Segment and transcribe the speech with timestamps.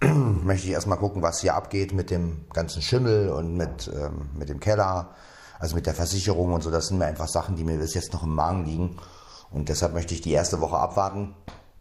[0.44, 4.48] möchte ich erstmal gucken, was hier abgeht mit dem ganzen Schimmel und mit, ähm, mit
[4.48, 5.10] dem Keller
[5.60, 8.14] also mit der Versicherung und so, das sind mir einfach Sachen, die mir bis jetzt
[8.14, 8.96] noch im Magen liegen.
[9.50, 11.34] Und deshalb möchte ich die erste Woche abwarten,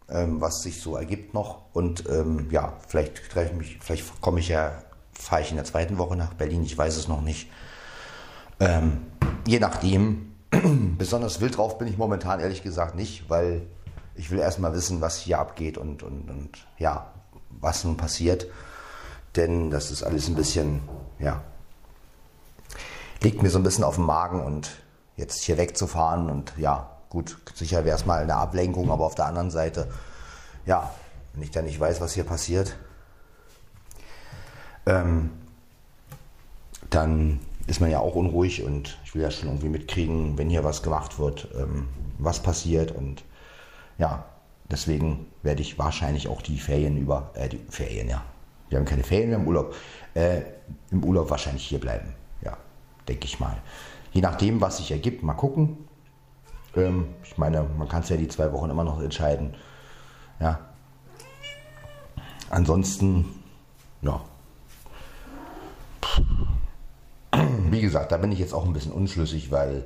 [0.09, 1.63] ähm, was sich so ergibt noch.
[1.71, 5.65] Und ähm, ja, vielleicht treffe ich mich, vielleicht komme ich ja, fahre ich in der
[5.65, 7.49] zweiten Woche nach Berlin, ich weiß es noch nicht.
[8.59, 9.05] Ähm,
[9.47, 10.35] je nachdem,
[10.97, 13.65] besonders wild drauf bin ich momentan ehrlich gesagt nicht, weil
[14.15, 17.13] ich will erstmal wissen, was hier abgeht und, und, und ja,
[17.61, 18.47] was nun passiert.
[19.37, 20.81] Denn das ist alles ein bisschen,
[21.19, 21.43] ja,
[23.21, 24.71] liegt mir so ein bisschen auf dem Magen und
[25.17, 29.25] jetzt hier wegzufahren und ja, gut, sicher wäre es mal eine Ablenkung, aber auf der
[29.25, 29.89] anderen Seite,
[30.65, 30.91] ja,
[31.33, 32.75] wenn ich dann nicht weiß, was hier passiert,
[34.85, 35.31] ähm,
[36.89, 40.63] dann ist man ja auch unruhig und ich will ja schon irgendwie mitkriegen, wenn hier
[40.63, 43.23] was gemacht wird, ähm, was passiert und
[43.97, 44.25] ja,
[44.71, 48.23] deswegen werde ich wahrscheinlich auch die Ferien über, äh, die Ferien, ja,
[48.69, 49.75] wir haben keine Ferien, wir haben Urlaub,
[50.13, 50.41] äh,
[50.91, 52.15] im Urlaub wahrscheinlich hier bleiben
[53.09, 53.57] denke ich mal.
[54.11, 55.77] Je nachdem, was sich ergibt, mal gucken.
[56.75, 59.55] Ähm, ich meine, man kann es ja die zwei Wochen immer noch entscheiden.
[60.39, 60.59] Ja.
[62.49, 63.25] Ansonsten,
[64.01, 64.21] ja.
[67.69, 69.85] Wie gesagt, da bin ich jetzt auch ein bisschen unschlüssig, weil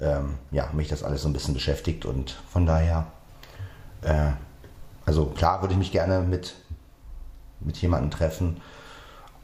[0.00, 3.06] ähm, ja, mich das alles so ein bisschen beschäftigt und von daher,
[4.02, 4.30] äh,
[5.04, 6.54] also klar würde ich mich gerne mit,
[7.60, 8.60] mit jemandem treffen,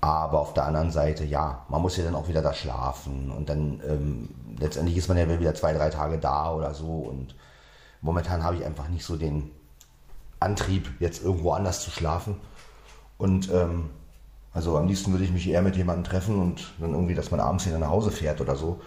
[0.09, 3.49] aber auf der anderen Seite, ja, man muss ja dann auch wieder da schlafen und
[3.49, 4.29] dann ähm,
[4.59, 7.35] letztendlich ist man ja wieder zwei, drei Tage da oder so und
[8.01, 9.51] momentan habe ich einfach nicht so den
[10.41, 12.37] Antrieb, jetzt irgendwo anders zu schlafen.
[13.19, 13.91] Und ähm,
[14.53, 17.41] also am liebsten würde ich mich eher mit jemandem treffen und dann irgendwie, dass man
[17.41, 18.81] abends wieder nach Hause fährt oder so.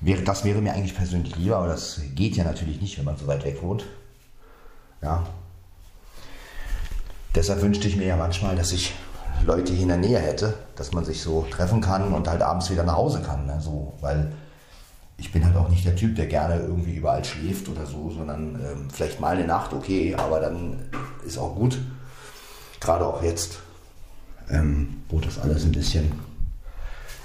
[0.00, 3.16] Wäre, das wäre mir eigentlich persönlich lieber, aber das geht ja natürlich nicht, wenn man
[3.16, 3.84] so weit weg wohnt.
[5.02, 5.26] Ja.
[7.34, 8.94] Deshalb wünschte ich mir ja manchmal, dass ich
[9.44, 12.70] Leute hier in der Nähe hätte, dass man sich so treffen kann und halt abends
[12.70, 13.46] wieder nach Hause kann.
[13.46, 13.58] Ne?
[13.60, 14.32] So, weil
[15.16, 18.54] ich bin halt auch nicht der Typ, der gerne irgendwie überall schläft oder so, sondern
[18.54, 20.88] ähm, vielleicht mal eine Nacht, okay, aber dann
[21.26, 21.78] ist auch gut.
[22.80, 23.58] Gerade auch jetzt,
[24.48, 26.12] ähm, wo das alles ein bisschen,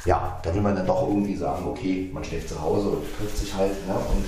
[0.06, 3.38] ja, da will man dann doch irgendwie sagen, okay, man schläft zu Hause und trifft
[3.38, 3.88] sich halt.
[3.88, 3.94] Ne?
[3.94, 4.26] Und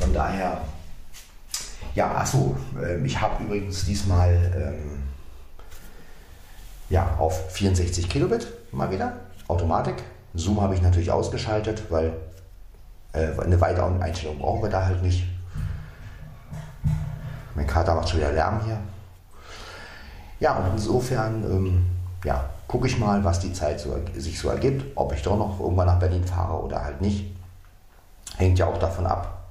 [0.00, 0.60] von daher,
[1.96, 5.03] ja, achso, äh, ich habe übrigens diesmal ähm,
[6.94, 9.14] ja, auf 64 Kilobit mal wieder,
[9.48, 9.96] Automatik.
[10.32, 12.12] Zoom habe ich natürlich ausgeschaltet, weil
[13.12, 15.24] äh, eine weitere Einstellung brauchen wir da halt nicht.
[17.56, 18.78] Mein Kater macht schon wieder Lärm hier.
[20.38, 21.86] Ja, und insofern ähm,
[22.22, 25.58] ja, gucke ich mal, was die Zeit so, sich so ergibt, ob ich doch noch
[25.58, 27.34] irgendwann nach Berlin fahre oder halt nicht.
[28.36, 29.48] Hängt ja auch davon ab,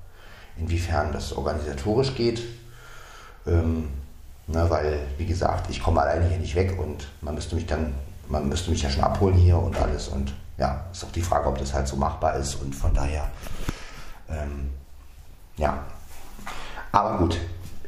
[0.57, 2.41] inwiefern das organisatorisch geht.
[3.45, 3.89] Ähm,
[4.47, 7.93] Ne, weil, wie gesagt, ich komme alleine hier nicht weg und man müsste mich dann,
[8.27, 10.09] man müsste mich ja schon abholen hier und alles.
[10.09, 12.55] Und ja, ist auch die Frage, ob das halt so machbar ist.
[12.55, 13.29] Und von daher,
[14.29, 14.69] ähm,
[15.55, 15.85] ja.
[16.91, 17.39] Aber gut,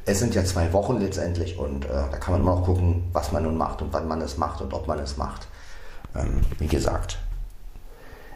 [0.06, 3.32] es sind ja zwei Wochen letztendlich und äh, da kann man immer noch gucken, was
[3.32, 5.48] man nun macht und wann man es macht und ob man es macht.
[6.16, 7.18] Ähm, wie gesagt,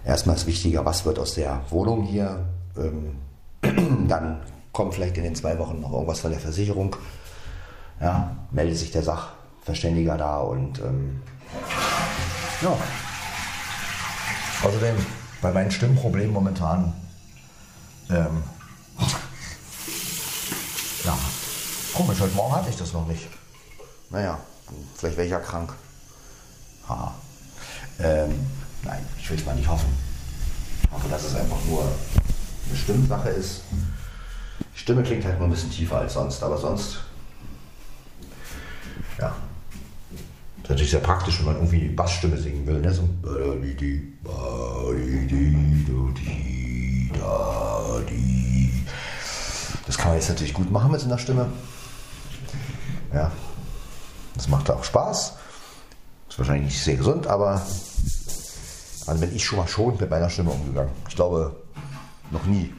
[0.04, 2.45] erstmal ist wichtiger, was wird aus der Wohnung hier.
[2.75, 3.18] Ähm,
[4.07, 4.42] dann
[4.74, 6.95] kommt vielleicht in den zwei Wochen noch irgendwas von der Versicherung.
[8.01, 11.22] Ja, meldet sich der Sachverständiger da und ähm,
[12.62, 12.78] ja.
[14.63, 14.96] Außerdem
[15.42, 16.94] bei meinen Stimmproblemen momentan
[18.10, 18.44] ähm,
[21.06, 21.18] ja,
[21.94, 23.28] komisch, heute Morgen hatte ich das noch nicht.
[24.10, 24.40] Naja,
[24.95, 25.74] vielleicht wäre ich ja krank.
[26.88, 27.13] Ha.
[28.00, 28.48] Ähm,
[28.84, 29.90] nein, ich will es mal nicht hoffen.
[30.84, 33.62] Ich hoffe, dass es einfach nur eine Stimmsache ist.
[34.75, 36.98] Die Stimme klingt halt nur ein bisschen tiefer als sonst, aber sonst,
[39.19, 39.36] ja.
[40.62, 42.80] Das ist natürlich sehr praktisch, wenn man irgendwie Bassstimme singen will.
[42.80, 42.94] Ne?
[42.94, 43.10] So
[49.86, 51.48] das kann man jetzt natürlich gut machen mit so einer Stimme.
[53.13, 53.31] Ja,
[54.36, 55.33] das macht auch Spaß.
[56.30, 57.62] Ist wahrscheinlich nicht sehr gesund, aber
[59.07, 60.92] dann bin ich schon mal schon mit meiner Stimme umgegangen.
[61.07, 61.56] Ich glaube,
[62.30, 62.71] noch nie.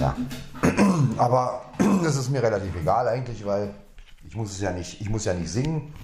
[0.00, 0.16] Ja.
[1.16, 1.62] Aber
[2.02, 3.74] das ist mir relativ egal eigentlich, weil
[4.28, 5.94] ich muss es ja nicht, ich muss ja nicht singen.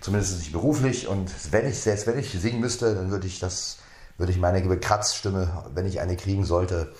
[0.00, 1.08] Zumindest nicht beruflich.
[1.08, 3.78] Und wenn ich, selbst wenn ich singen müsste, dann würde ich das,
[4.16, 6.92] würde ich meine Kratzstimme, wenn ich eine kriegen sollte,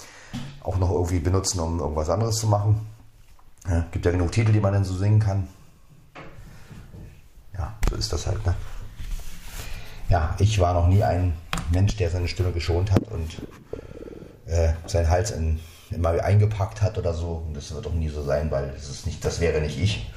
[0.63, 2.85] auch noch irgendwie benutzen, um irgendwas anderes zu machen.
[3.69, 5.47] Ja, gibt ja genug Titel, die man dann so singen kann.
[7.55, 8.57] Ja, so ist das halt, ne?
[10.09, 11.35] Ja, ich war noch nie ein
[11.71, 13.43] Mensch, der seine Stimme geschont hat und
[14.47, 15.61] äh, seinen Hals in,
[15.93, 17.45] immer eingepackt hat oder so.
[17.47, 20.11] Und das wird auch nie so sein, weil das ist nicht, das wäre nicht ich.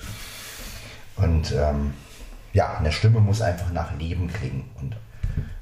[1.18, 1.94] Und ähm,
[2.54, 4.70] ja, eine Stimme muss einfach nach Leben klingen.
[4.76, 4.96] Und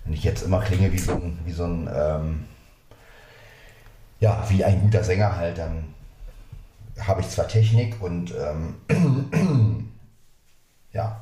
[0.03, 2.45] wenn ich jetzt immer klinge wie so ein, wie so ein ähm,
[4.19, 5.93] ja, wie ein guter Sänger halt, dann
[6.99, 8.75] habe ich zwar Technik und ähm,
[10.93, 11.21] ja,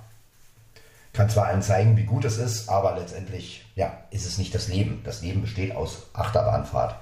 [1.14, 4.68] kann zwar allen zeigen, wie gut es ist, aber letztendlich ja, ist es nicht das
[4.68, 5.02] Leben.
[5.04, 6.96] Das Leben besteht aus Achterbahnfahrt.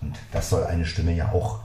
[0.00, 1.60] Und das soll eine Stimme ja auch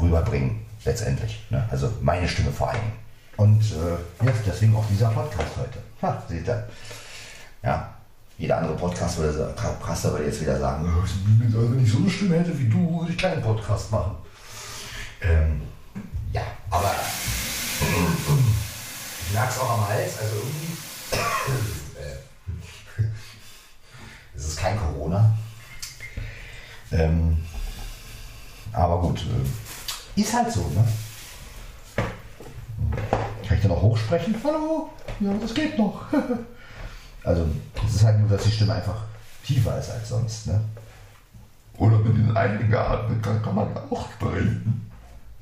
[0.00, 1.44] rüberbringen, letztendlich.
[1.50, 1.66] Ne?
[1.70, 2.92] Also meine Stimme vor allem.
[3.38, 5.78] Und äh, ja, deswegen auch dieser Podcast heute.
[6.02, 6.68] Ha, seht ihr.
[7.62, 7.94] Ja,
[8.36, 12.40] jeder andere Podcast würde, Podcaster würde jetzt wieder sagen, also wenn ich so eine Stimme
[12.40, 14.16] hätte wie du, würde ich keinen Podcast machen.
[15.20, 15.62] Ähm,
[16.32, 16.92] ja, aber
[19.28, 20.74] ich lag es auch am Hals, also irgendwie.
[22.00, 23.04] Äh,
[24.34, 25.32] es ist kein Corona.
[26.90, 27.38] Ähm,
[28.72, 30.88] aber gut, äh, ist halt so, ne?
[33.48, 34.34] Kann ich dann auch hochsprechen?
[34.44, 34.90] Hallo?
[35.20, 36.02] Ja, das geht noch.
[37.24, 37.46] Also
[37.84, 39.02] es ist halt nur, dass die Stimme einfach
[39.44, 40.46] tiefer ist als sonst.
[40.46, 40.58] Ne?
[41.76, 44.90] Oder mit den eingeatmet kann, kann man auch sprechen.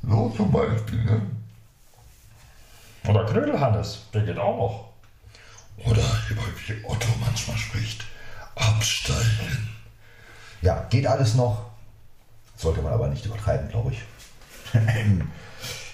[0.02, 1.04] So zum Beispiel.
[1.04, 1.20] Ne?
[3.06, 5.86] Oder Knödelhannes, der geht auch noch.
[5.86, 6.02] Oder
[6.66, 8.04] wie Otto manchmal spricht,
[8.56, 9.68] absteigen.
[10.62, 11.66] Ja, geht alles noch.
[12.56, 14.02] Sollte man aber nicht übertreiben, glaube ich.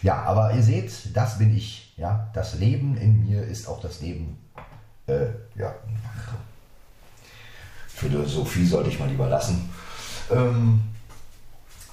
[0.02, 1.81] ja, aber ihr seht, das bin ich.
[1.96, 4.38] Ja, das Leben in mir ist auch das Leben
[5.06, 5.74] äh, ja.
[7.88, 9.68] Philosophie sollte ich mal lieber lassen.
[10.30, 10.80] Ähm,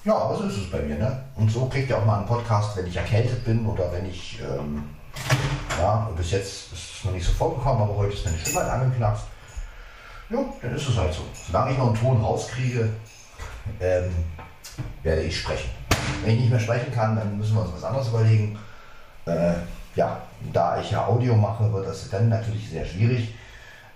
[0.04, 0.96] ja, aber so ist es bei mir.
[0.96, 1.24] Ne?
[1.36, 4.40] Und so kriegt ihr auch mal einen Podcast, wenn ich erkältet bin oder wenn ich,
[4.40, 4.84] ähm,
[5.78, 8.72] ja, bis jetzt ist es noch nicht so vorgekommen, aber heute ist meine Stimme halt
[8.72, 9.24] angeknackst.
[10.30, 11.22] Ja, dann ist es halt so.
[11.46, 12.88] Solange ich noch einen Ton rauskriege,
[13.80, 14.10] ähm,
[15.02, 15.70] werde ich sprechen.
[16.24, 18.58] Wenn ich nicht mehr sprechen kann, dann müssen wir uns was anderes überlegen.
[19.26, 19.54] Äh,
[19.94, 20.20] ja,
[20.52, 23.34] da ich ja Audio mache, wird das dann natürlich sehr schwierig.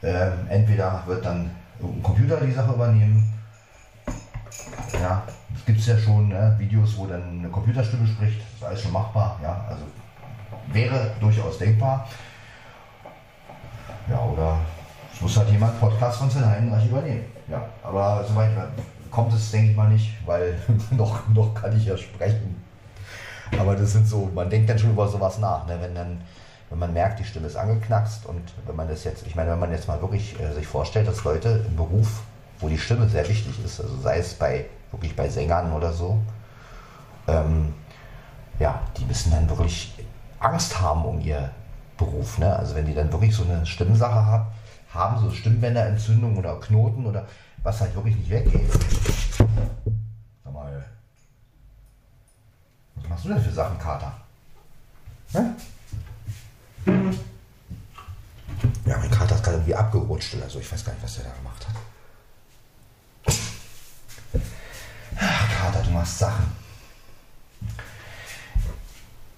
[0.03, 3.33] Ähm, entweder wird dann ein Computer die Sache übernehmen.
[4.93, 5.23] Ja,
[5.55, 8.41] es gibt ja schon ne, Videos, wo dann eine Computerstimme spricht.
[8.41, 9.39] Das ist alles schon machbar.
[9.43, 9.85] Ja, also
[10.73, 12.07] wäre durchaus denkbar.
[14.09, 14.59] Ja, oder
[15.13, 17.25] es muss halt jemand Podcast von Sven Heidenreich übernehmen.
[17.49, 18.51] Ja, aber soweit
[19.11, 20.59] kommt es, denke ich mal, nicht, weil
[20.91, 22.64] noch, noch kann ich ja sprechen.
[23.59, 25.79] Aber das sind so, man denkt dann schon über sowas nach, ne?
[25.81, 26.21] wenn dann,
[26.71, 29.61] wenn man merkt, die Stimme ist angeknackst und wenn man das jetzt, ich meine, wenn
[29.61, 32.23] man jetzt mal wirklich äh, sich vorstellt, dass Leute im Beruf,
[32.61, 36.19] wo die Stimme sehr wichtig ist, also sei es bei wirklich bei Sängern oder so,
[37.27, 37.75] ähm,
[38.59, 39.95] ja, die müssen dann wirklich
[40.39, 41.51] Angst haben um ihr
[41.97, 42.39] Beruf.
[42.39, 42.55] Ne?
[42.55, 44.47] Also wenn die dann wirklich so eine Stimmsache haben,
[44.93, 47.27] haben so Stimmbänderentzündung oder Knoten oder
[47.63, 48.71] was halt wirklich nicht weggeht.
[50.45, 50.85] Sag mal,
[53.05, 54.13] was machst du denn für Sachen, Kater?
[55.33, 55.57] Hm?
[58.87, 60.59] Ja, mein Kater ist gerade irgendwie abgerutscht oder so.
[60.59, 61.75] Ich weiß gar nicht, was der da gemacht hat.
[65.17, 66.47] Ach, Kater, du machst Sachen.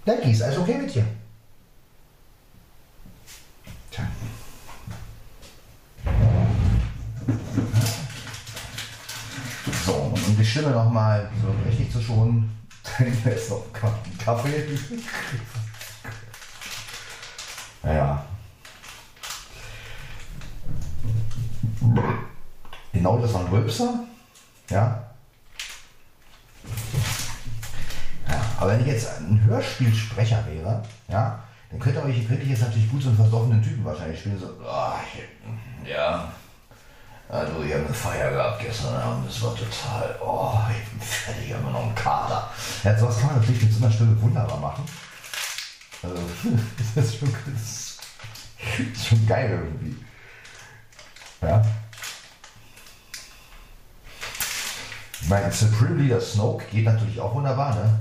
[0.05, 1.07] Lecky, ist alles okay mit dir?
[3.91, 4.07] Tja.
[9.85, 12.57] So, um die Stimme nochmal so richtig zu schonen,
[12.99, 14.79] wir jetzt noch einen Kaffee.
[17.83, 18.25] Naja.
[22.93, 24.01] Genau, das war ein Rülpser.
[24.71, 25.05] Ja.
[28.29, 28.41] ja.
[28.59, 32.91] Aber wenn ich jetzt ein Hörspielsprecher wäre, ja, dann könnte, ich, könnte ich jetzt natürlich
[32.91, 34.39] gut so einen versoffenen Typen wahrscheinlich spielen.
[34.39, 34.93] So, oh,
[35.85, 36.33] ja,
[37.29, 41.49] also ich habe eine Feier gehabt gestern Abend, das war total, oh, ich bin fertig,
[41.49, 42.51] ich habe noch einen Kater.
[42.85, 44.85] Ja, sowas kann man natürlich mit so einer Stimme wunderbar machen.
[46.03, 46.17] Also,
[46.95, 47.99] das ist schon, das
[48.93, 49.97] ist schon geil irgendwie.
[51.43, 51.65] Ja.
[55.21, 58.01] Ich meine, Supreme Leader Snoke geht natürlich auch wunderbar, ne?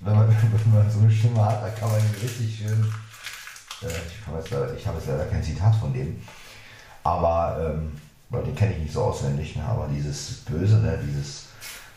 [0.00, 0.28] Wenn man,
[0.64, 2.94] wenn man so eine Stimme hat, da kann man ihn richtig schön.
[3.82, 6.22] Äh, ich habe ich habe jetzt leider kein Zitat von dem.
[7.02, 9.64] Aber, ähm, weil den kenne ich nicht so auswendig, ne?
[9.64, 10.98] aber dieses Böse, ne?
[11.06, 11.46] dieses.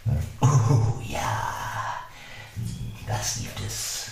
[0.06, 0.18] Ne?
[0.42, 1.54] Oh ja,
[3.08, 4.12] das gibt es.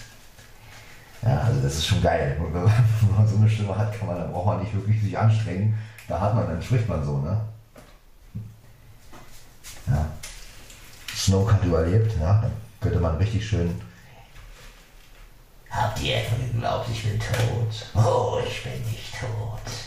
[1.21, 2.38] Ja, also das ist schon geil.
[2.39, 5.77] Wenn man, so eine Stimme hat, kann man, dann braucht man nicht wirklich sich anstrengen.
[6.07, 7.41] Da hat man, dann spricht man so, ne?
[9.88, 10.05] Ja.
[11.15, 13.81] Snoke hat überlebt, ja, dann könnte man richtig schön.
[15.69, 17.86] Habt ihr etwa geglaubt, ich bin tot?
[17.95, 19.87] Oh, ich bin nicht tot.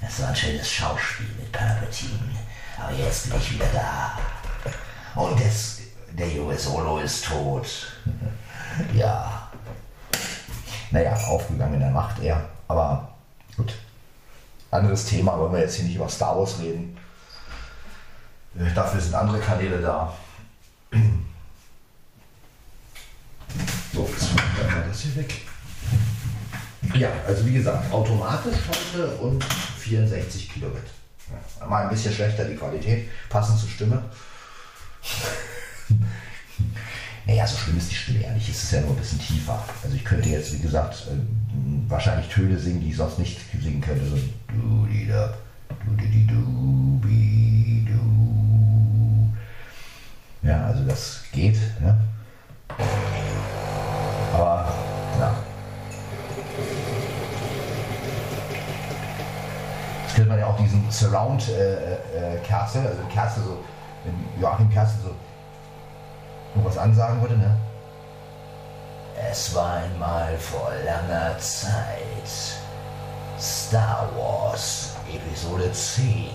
[0.00, 2.18] Es war ein schönes Schauspiel mit Palpatine,
[2.78, 4.18] aber jetzt bin ich wieder da.
[5.20, 5.80] Und es,
[6.12, 7.92] der junge Solo ist tot.
[8.94, 9.48] ja,
[10.90, 12.48] Naja, aufgegangen in der Macht eher.
[12.66, 13.08] Aber
[13.56, 13.74] gut.
[14.70, 16.96] Anderes Thema, wollen wir jetzt hier nicht über Star Wars reden.
[18.58, 20.14] Äh, Dafür sind andere Kanäle da.
[23.94, 25.40] So, jetzt machen wir das hier weg.
[26.94, 29.44] Ja, also wie gesagt, automatisch heute und
[29.88, 30.84] 64 Kilobit.
[31.60, 34.02] Ja, mal ein bisschen schlechter die Qualität, passend zur Stimme.
[37.28, 38.48] Naja, so schlimm ist die Stimme nicht.
[38.48, 39.62] Es ist ja nur ein bisschen tiefer.
[39.84, 43.82] Also ich könnte jetzt, wie gesagt, äh, wahrscheinlich Töne singen, die ich sonst nicht singen
[43.82, 44.06] könnte.
[44.06, 44.16] So
[44.48, 45.34] du di da,
[45.68, 49.36] du di du bi du.
[50.48, 51.58] Ja, also das geht.
[51.82, 51.98] Ne?
[54.32, 54.72] Aber
[55.20, 55.36] ja.
[60.18, 63.64] Könnte man ja auch diesen Surround äh, äh, Castle, also Castle so,
[64.02, 65.12] wenn Joachim Castle
[66.56, 67.56] so was ansagen würde, ne?
[69.30, 72.58] es war einmal vor langer Zeit.
[73.38, 76.30] Star Wars, Episode 10.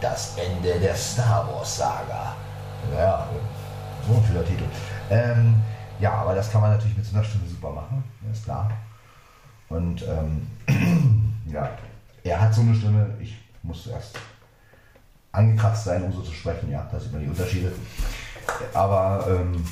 [0.00, 2.34] Das Ende der Star Wars Saga.
[2.92, 3.28] Ja,
[4.04, 4.64] so ein schöner Titel.
[5.10, 5.62] Ähm,
[6.00, 8.68] ja, aber das kann man natürlich mit so einer Stimme super machen, ne, ist klar.
[9.68, 10.50] Und ähm,
[11.52, 11.70] ja,
[12.24, 14.18] er hat so eine Stimme, ich muss erst
[15.32, 17.72] angekratzt sein, um so zu sprechen, ja, da sieht man die Unterschiede.
[18.74, 19.64] Aber ähm,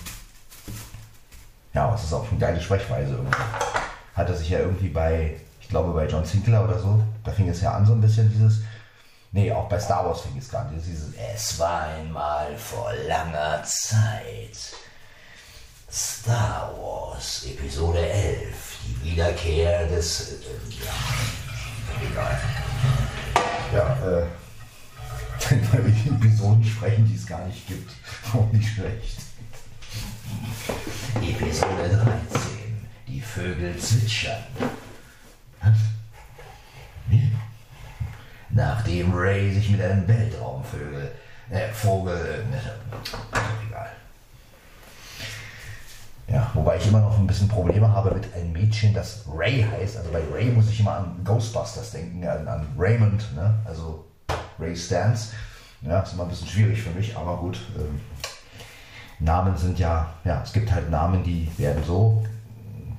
[1.72, 3.38] ja, es ist auch eine geile Sprechweise irgendwie.
[4.14, 7.48] Hat er sich ja irgendwie bei, ich glaube bei John Sinclair oder so, da fing
[7.48, 8.62] es ja an so ein bisschen dieses,
[9.32, 13.62] nee, auch bei Star Wars fing es gar nicht, dieses, Es war einmal vor langer
[13.64, 14.74] Zeit.
[15.92, 18.78] Star Wars, Episode 11.
[18.86, 20.32] Die Wiederkehr des.
[20.32, 20.92] Äh, ja,
[22.10, 22.38] egal.
[23.72, 24.26] Ja, äh,
[25.72, 27.90] weil wir Episoden sprechen, die es gar nicht gibt.
[28.34, 29.20] Auch nicht schlecht.
[31.16, 32.86] Episode 13.
[33.08, 34.42] Die Vögel zwitschern.
[37.08, 37.32] Wie?
[38.50, 41.12] Nachdem Ray sich mit einem Weltraumvögel.
[41.50, 42.44] Äh, Vogel.
[42.52, 43.90] Äh, egal.
[46.32, 49.96] Ja, wobei ich immer noch ein bisschen Probleme habe mit einem Mädchen, das Ray heißt.
[49.96, 53.54] Also bei Ray muss ich immer an Ghostbusters denken, an, an Raymond, ne?
[53.64, 54.04] also
[54.58, 55.32] Ray Stans.
[55.82, 57.58] Ja, ist immer ein bisschen schwierig für mich, aber gut.
[57.76, 58.00] Ähm,
[59.18, 62.22] Namen sind ja, ja, es gibt halt Namen, die werden so.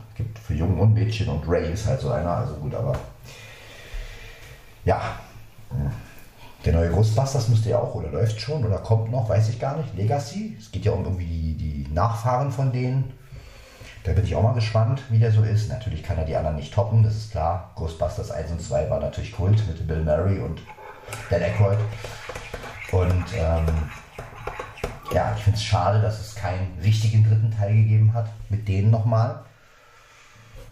[0.09, 2.93] Es gibt für Jungen und Mädchen und Ray ist halt so einer, also gut, aber
[4.83, 4.99] ja.
[6.65, 9.77] Der neue Ghostbusters müsste ja auch oder läuft schon oder kommt noch, weiß ich gar
[9.77, 9.95] nicht.
[9.95, 13.13] Legacy, es geht ja um irgendwie die, die Nachfahren von denen.
[14.03, 15.69] Da bin ich auch mal gespannt, wie der so ist.
[15.69, 17.71] Natürlich kann er die anderen nicht toppen, das ist klar.
[17.75, 20.61] Ghostbusters 1 und 2 war natürlich Kult mit Bill Murray und
[21.29, 21.77] Dan Aykroyd.
[22.91, 23.65] Und ähm,
[25.13, 28.89] ja, ich finde es schade, dass es keinen richtigen dritten Teil gegeben hat mit denen
[28.89, 29.43] nochmal.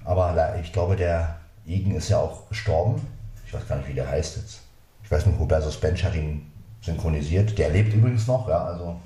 [0.06, 3.00] Aber ich glaube, der Igen ist ja auch gestorben.
[3.46, 4.62] Ich weiß gar nicht, wie der heißt jetzt.
[5.04, 7.58] Ich weiß nur, Roberto Spench hat ihn synchronisiert.
[7.58, 9.00] Der lebt übrigens noch, ja, also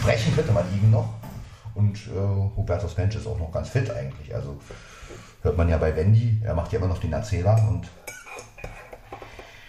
[0.00, 1.08] sprechen könnte man Igen noch.
[1.76, 4.34] Und äh, Hubertus Mensch ist auch noch ganz fit eigentlich.
[4.34, 4.58] Also
[5.42, 7.64] hört man ja bei Wendy, er macht ja immer noch den Erzähler.
[7.68, 7.88] Und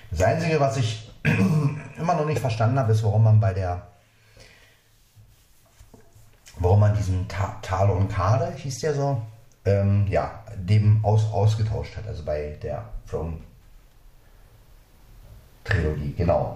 [0.09, 1.11] das Einzige, was ich
[1.97, 3.87] immer noch nicht verstanden habe, ist, warum man bei der
[6.59, 9.21] warum man diesen Ta Talon Kade, hieß der so,
[9.65, 12.07] ähm, ja, dem aus, ausgetauscht hat.
[12.07, 13.37] Also bei der Throne
[15.65, 16.55] Trilogie, genau.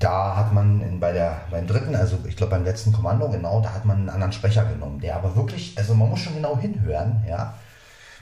[0.00, 3.74] Da hat man bei der, beim dritten, also ich glaube beim letzten Kommando, genau, da
[3.74, 7.22] hat man einen anderen Sprecher genommen, der aber wirklich, also man muss schon genau hinhören,
[7.28, 7.54] ja,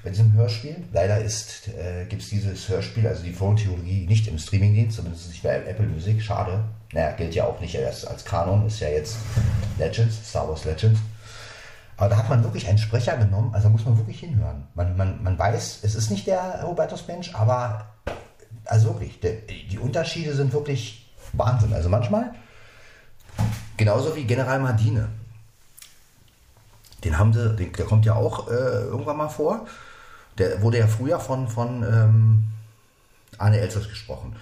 [0.02, 0.76] bei diesem Hörspiel.
[0.92, 5.42] Leider ist, äh, gibt es dieses Hörspiel, also die Phone-Theorie, nicht im Streamingdienst, zumindest nicht
[5.42, 6.64] bei Apple Music, schade.
[6.92, 9.16] Naja, gilt ja auch nicht erst als Kanon, ist ja jetzt
[9.78, 11.00] Legends, Star Wars Legends.
[11.96, 14.66] Aber da hat man wirklich einen Sprecher genommen, also muss man wirklich hinhören.
[14.74, 17.86] Man, man, man weiß, es ist nicht der Robertus Mensch, aber
[18.64, 19.32] also wirklich, der,
[19.70, 21.72] die Unterschiede sind wirklich Wahnsinn.
[21.72, 22.34] Also manchmal,
[23.76, 25.08] genauso wie General Madine.
[27.04, 29.66] Den haben sie, den, der kommt ja auch äh, irgendwann mal vor.
[30.38, 32.44] Der wurde ja früher von, von ähm,
[33.38, 34.36] Arne Elsers gesprochen.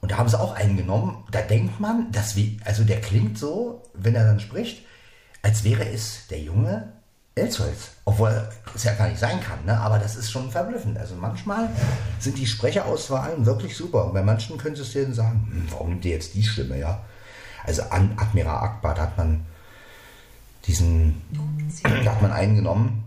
[0.00, 1.24] Und da haben sie auch einen genommen.
[1.30, 4.84] Da denkt man, dass wie, also der klingt so, wenn er dann spricht,
[5.42, 6.92] als wäre es der junge
[7.40, 7.90] Elsholz.
[8.04, 9.78] Obwohl es ja gar nicht sein kann, ne?
[9.78, 10.98] aber das ist schon verblüffend.
[10.98, 11.68] Also manchmal
[12.18, 14.06] sind die Sprecherauswahlen wirklich super.
[14.06, 17.02] Und bei manchen könntest du dann sagen, hm, warum nimmt ihr jetzt die Stimme, ja?
[17.64, 19.44] Also an Admiral Akbar, da hat man
[20.66, 21.20] diesen,
[21.82, 23.04] da hat man einen genommen,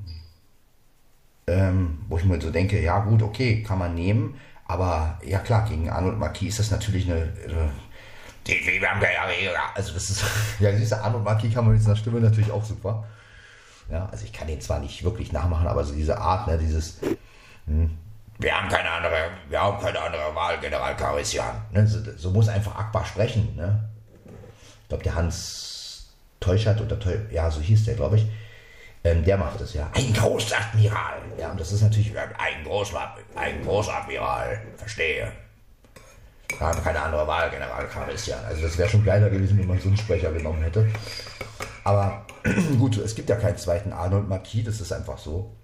[1.48, 5.68] ähm, wo ich mir so denke, ja gut, okay, kann man nehmen, aber ja klar,
[5.68, 7.72] gegen Arnold Marquis ist das natürlich eine, eine
[9.74, 10.24] also das ist,
[10.60, 13.06] ja, dieser Arnold Marquis kann man mit seiner Stimme natürlich auch super.
[13.90, 17.00] Ja, also ich kann den zwar nicht wirklich nachmachen, aber so diese Art, ne, dieses,
[17.66, 17.98] hm,
[18.40, 21.62] wir haben keine andere, wir haben keine andere Wahl, General Carisian.
[21.72, 23.56] Ne, so, so, muss einfach Akbar sprechen.
[23.56, 23.90] Ne?
[24.82, 28.26] Ich glaube, der Hans Teuchert oder Teu, ja, so hieß der, glaube ich.
[29.06, 29.90] Ähm, der macht es ja.
[29.94, 31.22] Ein Großadmiral.
[31.38, 32.94] Ja, und das ist natürlich ein, Groß,
[33.36, 34.62] ein Großadmiral.
[34.78, 35.32] Verstehe.
[36.58, 38.44] Wir haben keine andere Wahl, General Carisian.
[38.46, 40.88] Also das wäre schon geiler gewesen, wenn man so einen Sprecher genommen hätte.
[41.84, 42.26] Aber
[42.80, 45.56] gut, es gibt ja keinen zweiten Arnold Marquis, das ist einfach so.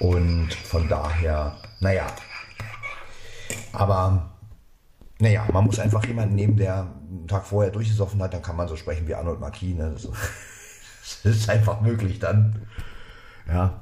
[0.00, 2.06] Und von daher, naja.
[3.72, 4.30] Aber,
[5.18, 8.68] naja, man muss einfach jemanden nehmen, der einen Tag vorher durchgesoffen hat, dann kann man
[8.68, 9.76] so sprechen wie Arnold Marquis.
[9.76, 9.94] Ne?
[11.24, 12.62] Das, ist einfach möglich dann.
[13.48, 13.76] Ja.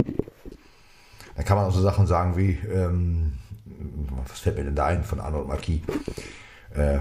[1.36, 3.34] Dann kann man auch so Sachen sagen wie, ähm,
[4.26, 5.82] was fällt mir denn da ein von Arnold Marquis?
[6.74, 7.00] Äh,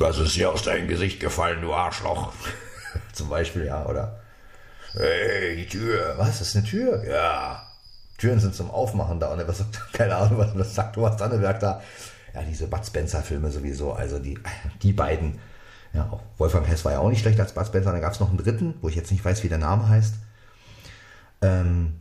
[0.00, 2.32] das ist dir aus deinem Gesicht gefallen, du Arschloch.
[3.12, 4.20] Zum Beispiel, ja, oder?
[4.92, 6.14] Hey, die Tür.
[6.16, 7.04] Was, das ist eine Tür?
[7.04, 7.66] Ja.
[8.18, 9.32] Türen sind zum Aufmachen da.
[9.32, 11.80] Und was sagt, keine Ahnung, was, was sagt Thomas Danneberg da?
[12.34, 13.92] Ja, diese Bud Spencer-Filme sowieso.
[13.92, 14.38] Also die,
[14.82, 15.38] die beiden.
[15.92, 17.92] Ja, auch Wolfgang Hess war ja auch nicht schlecht als Bud Spencer.
[17.92, 20.14] Dann gab es noch einen dritten, wo ich jetzt nicht weiß, wie der Name heißt.
[21.42, 22.00] Ähm,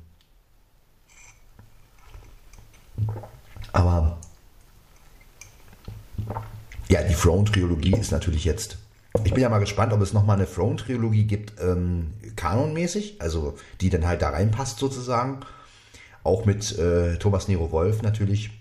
[3.71, 4.17] aber
[6.89, 8.77] ja, die Throne-Trilogie ist natürlich jetzt.
[9.23, 13.89] Ich bin ja mal gespannt, ob es nochmal eine Throne-Trilogie gibt, ähm, kanonmäßig, also die
[13.89, 15.39] dann halt da reinpasst sozusagen.
[16.23, 18.51] Auch mit äh, Thomas Nero Wolf natürlich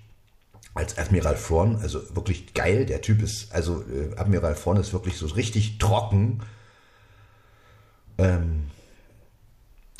[0.74, 2.86] als Admiral Thrawn, also wirklich geil.
[2.86, 6.40] Der Typ ist, also äh, Admiral Thrawn ist wirklich so richtig trocken.
[8.16, 8.64] Ähm,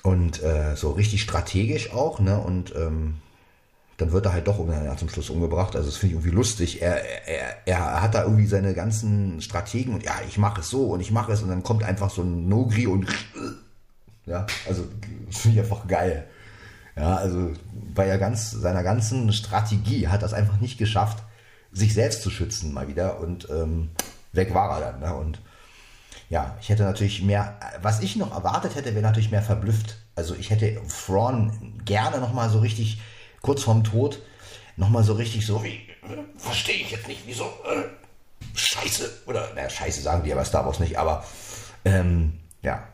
[0.03, 2.39] und äh, so richtig strategisch auch, ne?
[2.39, 3.17] Und ähm,
[3.99, 5.75] dann wird er halt doch ja, zum Schluss umgebracht.
[5.75, 6.81] Also das finde ich irgendwie lustig.
[6.81, 10.85] Er, er, er hat da irgendwie seine ganzen Strategen und ja, ich mache es so
[10.87, 13.09] und ich mache es und dann kommt einfach so ein Nogri und
[14.25, 14.87] ja, also
[15.31, 16.27] finde ich einfach geil.
[16.97, 17.53] Ja, also
[17.95, 21.19] bei er ganz, seiner ganzen Strategie hat das einfach nicht geschafft,
[21.73, 23.91] sich selbst zu schützen mal wieder und ähm,
[24.33, 25.01] weg war er dann.
[25.01, 25.15] Ne?
[25.15, 25.41] Und
[26.29, 29.97] ja, ich hätte natürlich mehr, was ich noch erwartet hätte, wäre natürlich mehr verblüfft.
[30.15, 33.01] Also ich hätte Thrawn gerne nochmal so richtig
[33.49, 34.21] kurz vorm Tod
[34.77, 37.85] nochmal so richtig so wie, äh, verstehe ich jetzt nicht, wieso, äh,
[38.55, 41.25] scheiße, oder, naja, scheiße sagen die aber Star Wars nicht, aber,
[41.87, 42.87] ähm, ja.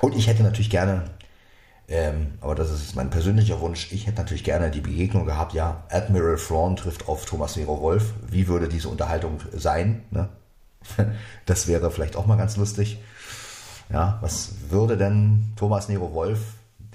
[0.00, 1.02] Und ich hätte natürlich gerne,
[1.88, 5.82] ähm, aber das ist mein persönlicher Wunsch, ich hätte natürlich gerne die Begegnung gehabt, ja,
[5.90, 10.28] Admiral Thrawn trifft auf Thomas Nero Wolf, wie würde diese Unterhaltung sein, ne?
[11.46, 12.98] Das wäre vielleicht auch mal ganz lustig.
[13.90, 16.38] Ja, was würde denn Thomas Nero Wolf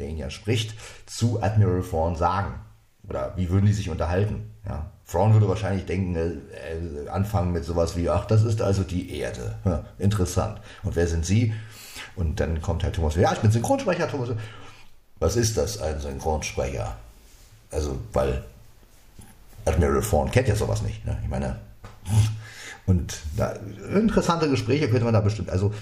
[0.01, 2.55] der ihn ja spricht, zu Admiral Thrawn sagen?
[3.07, 4.51] Oder wie würden die sich unterhalten?
[4.67, 4.91] Ja.
[5.09, 9.55] Thrawn würde wahrscheinlich denken, äh, anfangen mit sowas wie, ach, das ist also die Erde.
[9.65, 10.59] Ja, interessant.
[10.83, 11.53] Und wer sind Sie?
[12.15, 14.29] Und dann kommt halt Thomas, ja, ich bin Synchronsprecher, Thomas.
[15.19, 16.95] Was ist das, ein Synchronsprecher?
[17.71, 18.43] Also, weil
[19.65, 21.05] Admiral Thrawn kennt ja sowas nicht.
[21.05, 21.17] Ne?
[21.23, 21.59] Ich meine,
[22.85, 23.53] Und da,
[23.95, 25.73] interessante Gespräche könnte man da bestimmt, also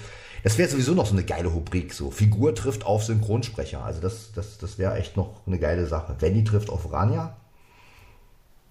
[0.42, 3.84] das wäre sowieso noch so eine geile Rubrik, so Figur trifft auf Synchronsprecher.
[3.84, 6.16] Also das, das, das wäre echt noch eine geile Sache.
[6.20, 7.36] Wendy trifft auf Rania.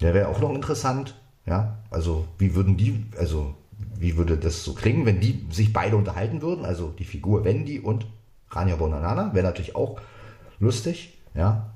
[0.01, 1.15] Der wäre auch noch interessant.
[1.45, 3.55] Ja, also wie würden die, also
[3.95, 6.65] wie würde das so klingen, wenn die sich beide unterhalten würden?
[6.65, 8.05] Also die Figur Wendy und
[8.51, 9.99] Rania Bonanana wäre natürlich auch
[10.59, 11.17] lustig.
[11.33, 11.71] Ja,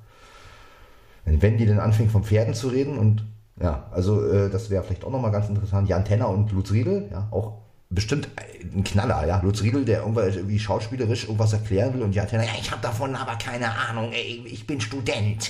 [1.26, 3.26] wenn Wendy dann anfängt von Pferden zu reden und
[3.62, 5.88] ja, also äh, das wäre vielleicht auch nochmal ganz interessant.
[5.88, 7.60] Jan Tenner und Lutz Riedel, ja, auch
[7.94, 8.28] bestimmt
[8.76, 9.40] ein Knaller, ja.
[9.42, 13.72] Lutz Riedel, der irgendwie schauspielerisch irgendwas erklären will und ja, ich habe davon aber keine
[13.72, 15.50] Ahnung, ich bin Student.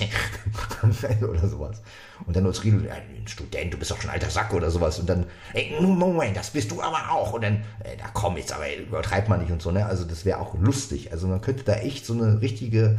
[1.22, 1.82] oder sowas.
[2.26, 4.98] Und dann Lutz Riedel, ja, ein Student, du bist doch schon alter Sack oder sowas.
[4.98, 7.32] Und dann, ey, Moment, das bist du aber auch.
[7.32, 9.86] Und dann, da komm jetzt, aber übertreibt man nicht und so, ne.
[9.86, 11.12] Also das wäre auch lustig.
[11.12, 12.98] Also man könnte da echt so eine richtige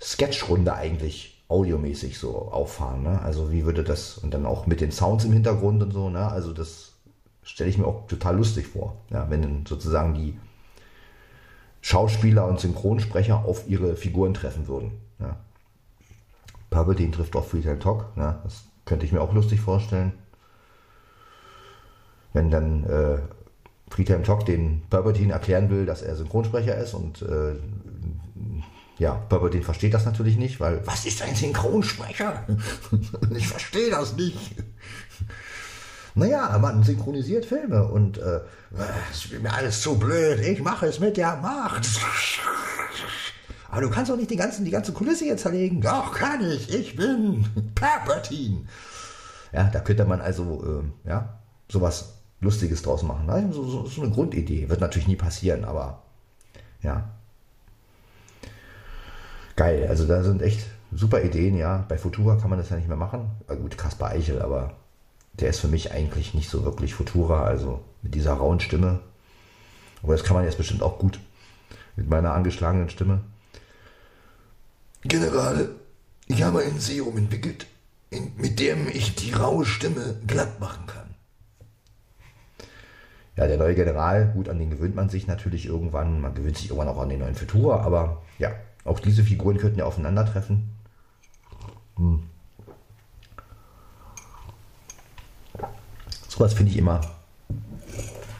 [0.00, 3.02] Sketchrunde eigentlich audiomäßig so auffahren.
[3.02, 3.20] Ne?
[3.22, 6.26] Also wie würde das, und dann auch mit den Sounds im Hintergrund und so, ne?
[6.28, 6.91] also das
[7.42, 9.28] stelle ich mir auch total lustig vor, ja?
[9.30, 10.38] wenn sozusagen die
[11.80, 14.92] Schauspieler und Synchronsprecher auf ihre Figuren treffen würden.
[15.18, 15.36] Ja?
[16.70, 18.38] Palpatine trifft auf Friedhelm Talk, ne?
[18.44, 20.12] das könnte ich mir auch lustig vorstellen.
[22.32, 23.18] Wenn dann äh,
[23.90, 27.56] Friedhelm Talk den Palpatine erklären will, dass er Synchronsprecher ist und äh,
[28.98, 32.46] ja, Palpatine versteht das natürlich nicht, weil, was ist ein Synchronsprecher?
[33.36, 34.54] ich verstehe das nicht.
[36.14, 38.40] Naja, man synchronisiert Filme und äh,
[39.10, 41.88] es ist mir alles zu blöd, ich mache es mit der Macht.
[43.70, 45.80] Aber du kannst doch nicht die, ganzen, die ganze Kulisse jetzt zerlegen.
[45.80, 48.66] Doch, kann ich, ich bin Palpatine.
[49.52, 51.38] Ja, da könnte man also, äh, ja,
[51.70, 53.52] sowas Lustiges draus machen.
[53.52, 54.68] So, so, so eine Grundidee.
[54.68, 56.02] Wird natürlich nie passieren, aber
[56.82, 57.08] ja,
[59.56, 59.86] geil.
[59.88, 61.86] Also da sind echt super Ideen, ja.
[61.88, 63.30] Bei Futura kann man das ja nicht mehr machen.
[63.48, 64.74] Na gut, Kaspar Eichel, aber
[65.34, 69.00] der ist für mich eigentlich nicht so wirklich Futura, also mit dieser rauen Stimme.
[70.02, 71.20] Aber das kann man jetzt bestimmt auch gut
[71.96, 73.20] mit meiner angeschlagenen Stimme.
[75.02, 75.70] General,
[76.26, 77.66] ich habe ein Serum entwickelt,
[78.36, 81.14] mit dem ich die raue Stimme glatt machen kann.
[83.36, 86.20] Ja, der neue General, gut, an den gewöhnt man sich natürlich irgendwann.
[86.20, 88.52] Man gewöhnt sich irgendwann auch an den neuen Futura, aber ja,
[88.84, 90.70] auch diese Figuren könnten ja aufeinandertreffen.
[91.96, 92.24] Hm.
[96.32, 97.02] Sowas finde ich immer,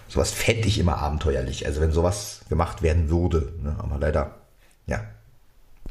[0.09, 1.67] sowas fände ich immer abenteuerlich.
[1.67, 3.53] Also wenn sowas gemacht werden würde.
[3.63, 3.77] Ne?
[3.79, 4.35] Aber leider,
[4.87, 5.05] ja.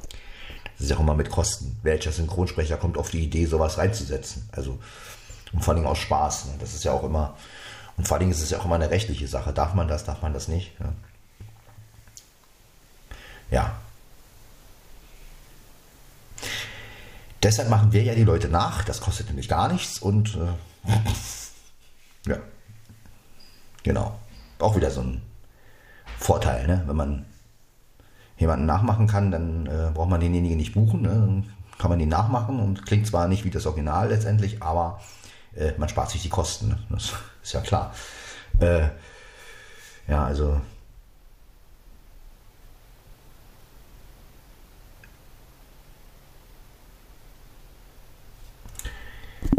[0.07, 1.77] Das ist ja auch immer mit Kosten.
[1.83, 4.49] Welcher Synchronsprecher kommt auf die Idee, sowas reinzusetzen?
[4.51, 4.79] Also,
[5.53, 6.45] und vor allem aus Spaß.
[6.45, 6.53] Ne?
[6.59, 7.37] Das ist ja auch immer,
[7.97, 9.53] und vor allem ist es ja auch immer eine rechtliche Sache.
[9.53, 10.71] Darf man das, darf man das nicht?
[10.79, 10.93] Ja.
[13.51, 13.75] ja.
[17.43, 18.83] Deshalb machen wir ja die Leute nach.
[18.85, 20.91] Das kostet nämlich gar nichts und äh,
[23.83, 24.19] genau.
[24.59, 25.21] Auch wieder so ein
[26.17, 26.83] Vorteil, ne?
[26.85, 27.25] wenn man
[28.37, 31.01] jemanden nachmachen kann, dann äh, braucht man denjenigen nicht buchen.
[31.01, 31.09] Ne?
[31.09, 34.99] Dann kann man ihn nachmachen und klingt zwar nicht wie das Original letztendlich, aber
[35.55, 36.69] äh, man spart sich die Kosten.
[36.69, 36.79] Ne?
[36.89, 37.13] Das
[37.43, 37.93] ist ja klar.
[38.59, 38.89] Äh,
[40.07, 40.61] ja, also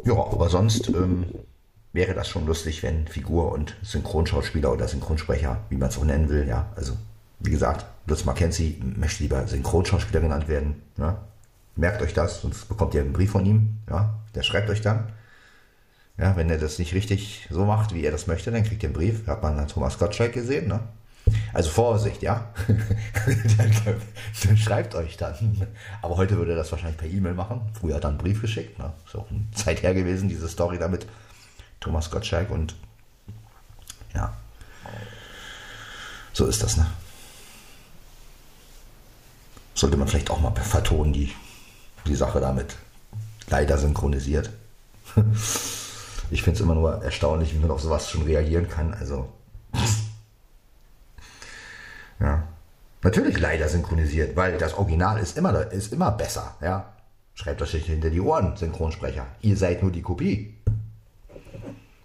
[0.05, 1.27] Ja, aber sonst ähm,
[1.93, 6.29] wäre das schon lustig, wenn Figur und Synchronschauspieler oder Synchronsprecher, wie man es auch nennen
[6.29, 6.97] will, ja, also
[7.45, 10.83] wie gesagt, Lutz Mackenzie möchte lieber Synchronschauspieler genannt werden.
[10.97, 11.23] Ja.
[11.75, 13.79] Merkt euch das, sonst bekommt ihr einen Brief von ihm.
[13.89, 15.09] Ja, der schreibt euch dann.
[16.19, 18.89] Ja, wenn er das nicht richtig so macht, wie er das möchte, dann kriegt ihr
[18.89, 19.27] einen Brief.
[19.27, 20.81] Hat man Thomas Gottschalk gesehen, ne?
[21.53, 22.53] Also Vorsicht, ja.
[22.67, 23.73] dann,
[24.45, 25.67] dann, schreibt euch dann.
[26.03, 27.63] Aber heute würde er das wahrscheinlich per E-Mail machen.
[27.79, 28.79] Früher hat er einen Brief geschickt.
[28.79, 28.93] Ne?
[29.07, 31.07] Ist auch eine Zeit her gewesen, diese Story damit.
[31.83, 32.75] Thomas Gottschalk und
[34.15, 34.33] ja.
[36.33, 36.87] So ist das, ne?
[39.75, 41.35] Sollte man vielleicht auch mal vertonen, die,
[42.07, 42.77] die Sache damit.
[43.49, 44.51] Leider synchronisiert.
[46.31, 48.95] Ich finde es immer nur erstaunlich, wie man auf sowas schon reagieren kann.
[48.95, 49.29] Also.
[52.21, 52.45] Ja.
[53.03, 56.57] Natürlich leider synchronisiert, weil das Original ist immer, ist immer besser.
[56.63, 56.95] Ja.
[57.35, 59.27] Schreibt euch nicht hinter die Ohren, Synchronsprecher.
[59.43, 60.55] Ihr seid nur die Kopie.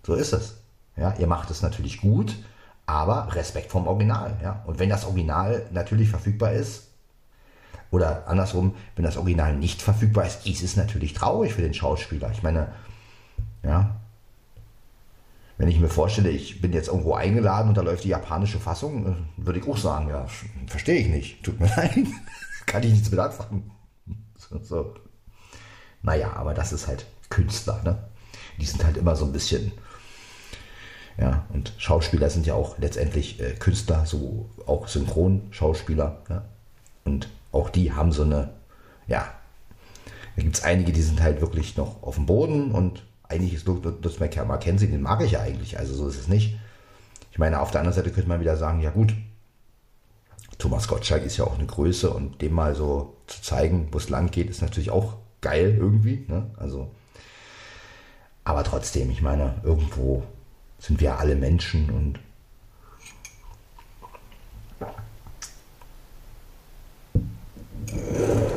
[0.08, 0.56] So ist es.
[0.96, 2.34] Ja, ihr macht es natürlich gut,
[2.86, 4.38] aber Respekt vom Original.
[4.42, 4.64] Ja.
[4.66, 6.88] Und wenn das Original natürlich verfügbar ist,
[7.92, 12.32] oder andersrum, wenn das Original nicht verfügbar ist, ist es natürlich traurig für den Schauspieler.
[12.32, 12.72] Ich meine,
[13.64, 13.98] ja,
[15.58, 19.08] wenn ich mir vorstelle, ich bin jetzt irgendwo eingeladen und da läuft die japanische Fassung,
[19.08, 20.26] äh, würde ich auch sagen, ja,
[20.68, 21.44] verstehe ich nicht.
[21.44, 21.98] Tut mir leid.
[22.66, 23.72] Kann ich nichts mit anfangen.
[24.38, 24.96] So, so.
[26.02, 27.98] Naja, aber das ist halt Künstler, ne?
[28.58, 29.74] Die sind halt immer so ein bisschen,
[31.20, 36.22] Ja, und Schauspieler sind ja auch letztendlich äh, Künstler, so auch Synchronschauspieler.
[36.30, 36.46] Ja.
[37.06, 38.50] Und auch die haben so eine,
[39.08, 39.28] ja,
[40.36, 43.66] da gibt es einige, die sind halt wirklich noch auf dem Boden und eigentlich ist
[43.66, 46.58] Lutz McKenzie, den mag ich ja eigentlich, also so ist es nicht.
[47.32, 49.14] Ich meine, auf der anderen Seite könnte man wieder sagen, ja gut,
[50.58, 54.10] Thomas Gottschalk ist ja auch eine Größe und dem mal so zu zeigen, wo es
[54.10, 56.26] lang geht, ist natürlich auch geil irgendwie.
[56.28, 56.50] Ne?
[56.58, 56.90] Also,
[58.44, 60.24] aber trotzdem, ich meine, irgendwo
[60.80, 62.20] sind wir alle Menschen und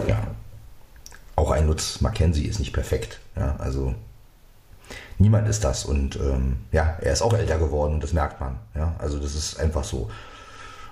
[0.07, 0.27] ja,
[1.37, 3.21] auch ein Lutz Mackenzie ist nicht perfekt.
[3.37, 3.95] Ja, also
[5.19, 8.59] niemand ist das und ähm, ja, er ist auch älter geworden, das merkt man.
[8.75, 10.11] Ja, also das ist einfach so.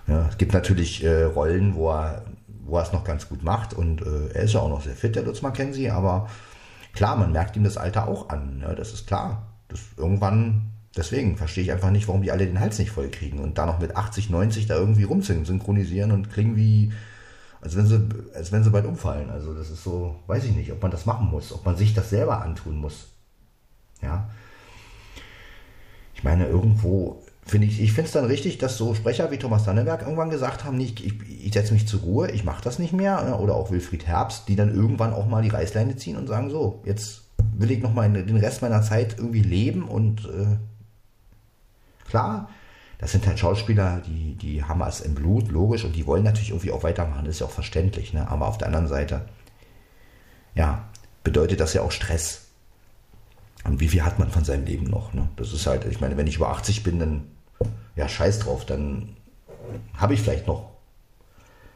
[0.07, 2.25] Ja, es gibt natürlich äh, Rollen, wo er,
[2.65, 4.95] wo er es noch ganz gut macht und äh, er ist ja auch noch sehr
[4.95, 6.29] fit, der Lutz Mackenzie, aber
[6.93, 8.61] klar, man merkt ihm das Alter auch an.
[8.63, 9.43] Ja, das ist klar.
[9.69, 13.39] Das irgendwann Deswegen verstehe ich einfach nicht, warum die alle den Hals nicht voll kriegen
[13.39, 16.93] und da noch mit 80, 90 da irgendwie rumsingen, synchronisieren und klingen wie,
[17.61, 19.31] als wenn sie, als wenn sie bald umfallen.
[19.31, 21.95] Also das ist so, weiß ich nicht, ob man das machen muss, ob man sich
[21.95, 23.07] das selber antun muss.
[24.03, 24.29] Ja.
[26.17, 29.63] Ich meine, irgendwo finde ich, ich finde es dann richtig, dass so Sprecher wie Thomas
[29.63, 32.93] Danneberg irgendwann gesagt haben, ich, ich, ich setze mich zur Ruhe, ich mache das nicht
[32.93, 33.39] mehr.
[33.41, 36.83] Oder auch Wilfried Herbst, die dann irgendwann auch mal die Reißleine ziehen und sagen, so,
[36.85, 37.23] jetzt
[37.57, 40.57] will ich noch mal den Rest meiner Zeit irgendwie leben und äh,
[42.09, 42.49] Klar,
[42.99, 46.51] das sind halt Schauspieler, die, die haben es im Blut, logisch, und die wollen natürlich
[46.51, 48.13] irgendwie auch weitermachen, ist ja auch verständlich.
[48.13, 48.29] Ne?
[48.29, 49.29] Aber auf der anderen Seite,
[50.55, 50.89] ja,
[51.23, 52.47] bedeutet das ja auch Stress.
[53.65, 55.15] Und wie viel hat man von seinem Leben noch?
[55.15, 55.29] Ne?
[55.37, 57.27] Das ist halt, ich meine, wenn ich über 80 bin, dann,
[57.95, 59.17] ja, scheiß drauf, dann
[59.97, 60.71] habe ich vielleicht noch,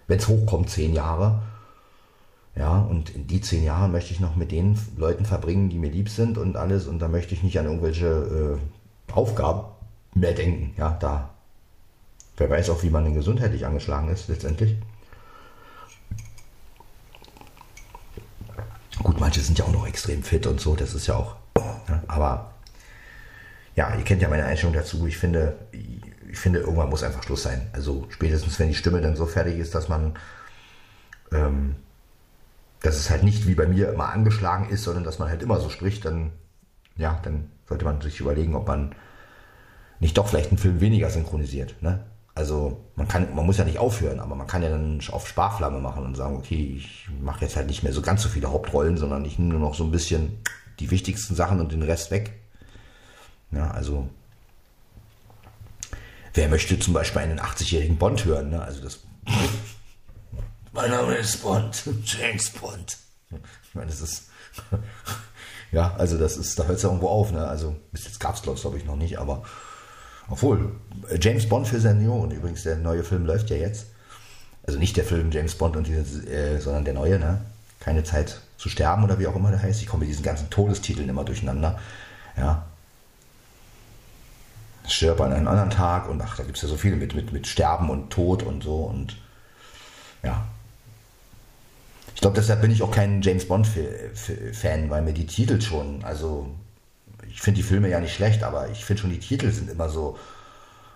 [0.09, 1.43] wenn es hochkommt, zehn Jahre.
[2.57, 5.91] Ja, und in die zehn Jahre möchte ich noch mit den Leuten verbringen, die mir
[5.91, 6.87] lieb sind und alles.
[6.87, 8.59] Und da möchte ich nicht an irgendwelche
[9.09, 9.72] äh, Aufgaben
[10.15, 10.75] mehr denken.
[10.77, 11.31] Ja, da.
[12.37, 14.77] Wer weiß auch, wie man denn gesundheitlich angeschlagen ist, letztendlich.
[19.03, 21.37] Gut, manche sind ja auch noch extrem fit und so, das ist ja auch.
[21.89, 22.53] Ja, aber
[23.75, 25.07] ja, ihr kennt ja meine Einstellung dazu.
[25.07, 27.69] Ich finde, ich finde, irgendwann muss einfach Schluss sein.
[27.73, 30.15] Also spätestens, wenn die Stimme dann so fertig ist, dass man,
[31.33, 31.77] ähm,
[32.81, 35.61] dass es halt nicht wie bei mir immer angeschlagen ist, sondern dass man halt immer
[35.61, 36.33] so spricht, dann,
[36.97, 38.95] ja, dann sollte man sich überlegen, ob man
[40.03, 41.81] nicht doch vielleicht einen Film weniger synchronisiert.
[41.81, 42.05] Ne?
[42.35, 45.79] Also man kann, man muss ja nicht aufhören, aber man kann ja dann auf Sparflamme
[45.79, 48.97] machen und sagen, okay, ich mache jetzt halt nicht mehr so ganz so viele Hauptrollen,
[48.97, 50.39] sondern ich nehme nur noch so ein bisschen
[50.81, 52.33] die wichtigsten Sachen und den Rest weg.
[53.53, 54.09] Ja, also
[56.35, 58.51] wer möchte zum Beispiel einen 80-jährigen Bond hören?
[58.51, 58.61] Ne?
[58.61, 58.99] Also das.
[60.73, 62.97] mein Name ist Bond, James Bond.
[63.69, 64.31] Ich meine, das ist.
[65.71, 67.31] ja, also das ist, da hört es ja irgendwo auf.
[67.31, 67.47] Ne?
[67.47, 69.45] Also bis jetzt gab es glaube ich noch nicht, aber
[70.29, 70.73] obwohl,
[71.21, 73.87] James Bond für Senioren, übrigens, der neue Film läuft ja jetzt.
[74.65, 77.41] Also nicht der Film James Bond und diese, äh, sondern der neue, ne?
[77.81, 79.83] Keine Zeit zu sterben oder wie auch immer der heißt.
[79.83, 81.81] Ich komme mit diesen ganzen Todestiteln immer durcheinander.
[82.37, 82.65] Ja.
[84.87, 87.33] Stirb an einem anderen Tag und ach, da gibt es ja so viele mit, mit,
[87.33, 89.17] mit Sterben und Tod und so und
[90.23, 90.45] ja.
[92.15, 96.49] Ich glaube, deshalb bin ich auch kein James Bond-Fan, weil mir die Titel schon, also
[97.33, 99.89] ich finde die Filme ja nicht schlecht, aber ich finde schon die Titel sind immer
[99.89, 100.19] so,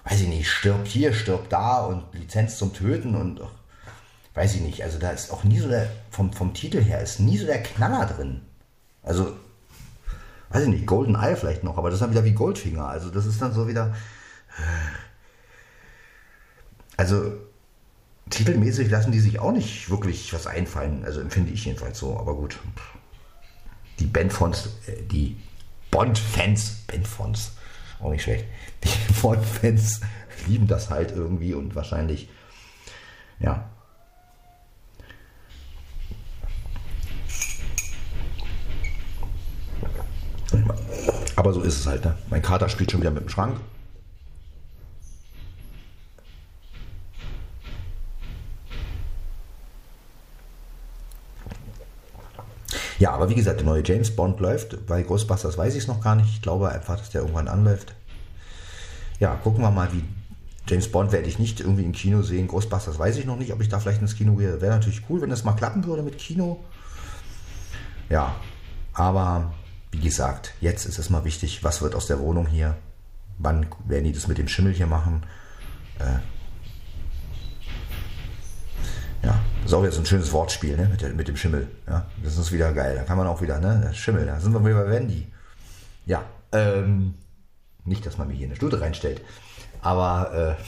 [0.05, 3.41] weiß ich nicht, stirbt hier, stirbt da und Lizenz zum Töten und
[4.35, 4.83] weiß ich nicht.
[4.85, 7.63] Also da ist auch nie so der, vom, vom Titel her ist nie so der
[7.63, 8.43] Knaller drin.
[9.03, 9.35] Also,
[10.51, 12.87] weiß ich nicht, Golden Eye vielleicht noch, aber das ist dann wieder wie Goldfinger.
[12.87, 13.95] Also das ist dann so wieder.
[16.99, 17.33] Also
[18.31, 21.05] titelmäßig lassen die sich auch nicht wirklich was einfallen.
[21.05, 22.59] Also empfinde ich jedenfalls so, aber gut.
[24.01, 25.37] Die Bandfonts, äh, die
[25.97, 27.53] Bond-Fans, Bond-Fonts,
[28.03, 28.45] auch nicht schlecht,
[28.85, 30.03] die Bond-Fans
[30.47, 32.29] lieben das halt irgendwie und wahrscheinlich,
[33.39, 33.71] ja.
[41.35, 42.19] Aber so ist es halt, ne?
[42.29, 43.59] Mein Kater spielt schon wieder mit dem Schrank.
[52.99, 54.87] Ja, aber wie gesagt, der neue James Bond läuft.
[54.87, 56.31] Bei Ghostbusters weiß ich es noch gar nicht.
[56.31, 57.95] Ich glaube einfach, dass der irgendwann anläuft.
[59.21, 60.05] Ja, gucken wir mal, wie
[60.69, 62.49] James Bond werde ich nicht irgendwie im Kino sehen.
[62.49, 64.61] Ghostbusters weiß ich noch nicht, ob ich da vielleicht ins Kino gehe.
[64.61, 66.65] Wäre natürlich cool, wenn das mal klappen würde mit Kino.
[68.09, 68.35] Ja,
[68.95, 69.53] aber
[69.91, 72.77] wie gesagt, jetzt ist es mal wichtig, was wird aus der Wohnung hier?
[73.39, 75.25] Wann werden die das mit dem Schimmel hier machen?
[75.99, 76.19] Äh,
[79.27, 80.89] ja, das ist auch jetzt ein schönes Wortspiel, ne?
[80.89, 81.67] Mit, der, mit dem Schimmel.
[81.89, 82.95] Ja, das ist wieder geil.
[82.95, 83.91] Da kann man auch wieder, ne?
[83.93, 85.27] Schimmel, da sind wir wieder bei Wendy.
[86.07, 87.15] Ja, ähm,
[87.85, 89.21] Nicht, dass man mir hier eine Stute reinstellt.
[89.83, 90.63] Aber äh,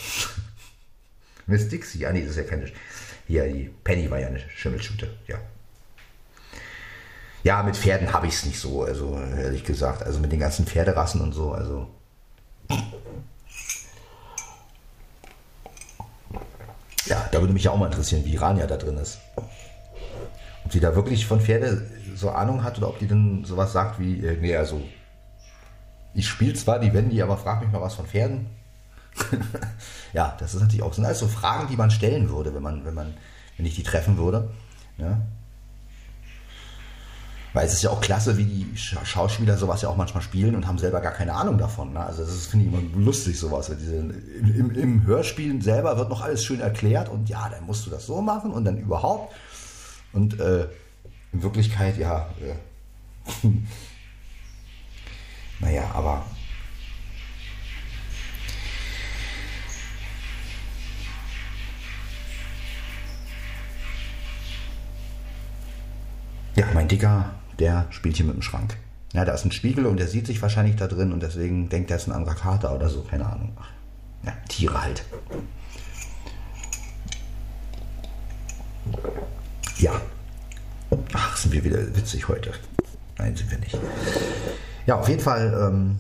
[1.47, 2.67] Miss Dixie, ah nee, das ist ja keine.
[3.29, 5.37] Hier, die Penny war ja eine Schimmelstute, ja.
[7.45, 10.03] Ja, mit Pferden habe ich es nicht so, also ehrlich gesagt.
[10.03, 11.89] Also mit den ganzen Pferderassen und so, also.
[17.09, 19.19] Ja, da würde mich ja auch mal interessieren, wie Rania da drin ist.
[20.65, 21.83] Ob sie da wirklich von Pferde
[22.15, 24.83] so Ahnung hat oder ob die dann sowas sagt wie, äh, nee, also
[26.15, 28.47] ich spiele zwar die Wendy, aber frag mich mal was von Pferden.
[30.13, 32.85] ja, das ist natürlich auch, sind alles so Fragen, die man stellen würde, wenn man,
[32.85, 33.15] wenn man,
[33.57, 34.51] wenn ich die treffen würde.
[34.99, 35.21] Ja.
[37.59, 40.69] Weil es ist ja auch klasse, wie die Schauspieler sowas ja auch manchmal spielen und
[40.69, 41.93] haben selber gar keine Ahnung davon.
[41.93, 41.99] Ne?
[41.99, 43.69] Also das finde ich immer lustig, sowas.
[43.81, 47.91] Diese, im, Im Hörspiel selber wird noch alles schön erklärt und ja, dann musst du
[47.91, 49.35] das so machen und dann überhaupt.
[50.13, 50.69] Und äh,
[51.33, 53.49] in Wirklichkeit, ja, äh,
[55.59, 56.25] naja, aber
[66.55, 68.77] Ja, mein Dicker, der spielt hier mit dem Schrank.
[69.13, 71.91] Ja, da ist ein Spiegel und der sieht sich wahrscheinlich da drin und deswegen denkt
[71.91, 73.57] er, ist ein anderer Kater oder so, keine Ahnung.
[74.25, 75.05] Ja, Tiere halt.
[79.79, 79.93] Ja.
[81.13, 82.53] Ach, sind wir wieder witzig heute.
[83.19, 83.79] Nein, sind wir nicht.
[84.87, 85.99] Ja, auf jeden Fall, ähm,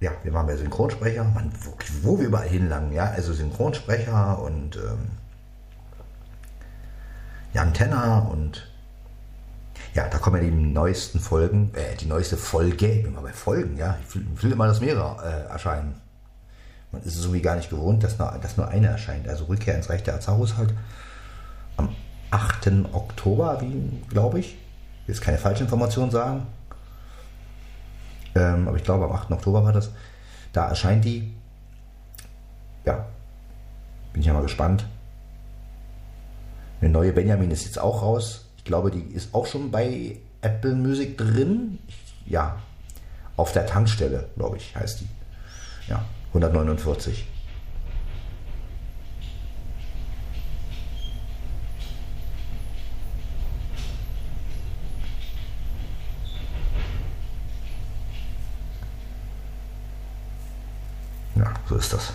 [0.00, 4.76] ja, wir waren bei Synchronsprecher, man, wo, wo, wir überall hinlangen, ja, also Synchronsprecher und
[4.76, 5.10] ähm,
[7.52, 8.69] Jan Tenner und
[9.94, 13.32] ja, da kommen ja die neuesten Folgen, äh, die neueste Folge, ich bin mal bei
[13.32, 13.98] Folgen, ja.
[14.06, 16.00] Ich will, will immer, dass mehrere äh, erscheinen.
[16.92, 19.28] Man ist es irgendwie gar nicht gewohnt, dass nur, dass nur eine erscheint.
[19.28, 20.74] Also Rückkehr ins Reich der Azarus halt
[21.76, 21.94] am
[22.30, 22.70] 8.
[22.92, 23.62] Oktober,
[24.08, 24.56] glaube ich.
[25.06, 26.46] Jetzt keine falsche Information sagen.
[28.34, 29.30] Ähm, aber ich glaube, am 8.
[29.32, 29.90] Oktober war das.
[30.52, 31.34] Da erscheint die.
[32.84, 33.06] Ja,
[34.12, 34.84] bin ich ja mal gespannt.
[36.80, 38.46] Eine neue Benjamin ist jetzt auch raus.
[38.60, 41.78] Ich glaube, die ist auch schon bei Apple Music drin.
[42.26, 42.58] Ja,
[43.38, 45.08] auf der Tankstelle, glaube ich, heißt die.
[45.88, 47.26] Ja, 149.
[61.34, 62.12] Ja, so ist das.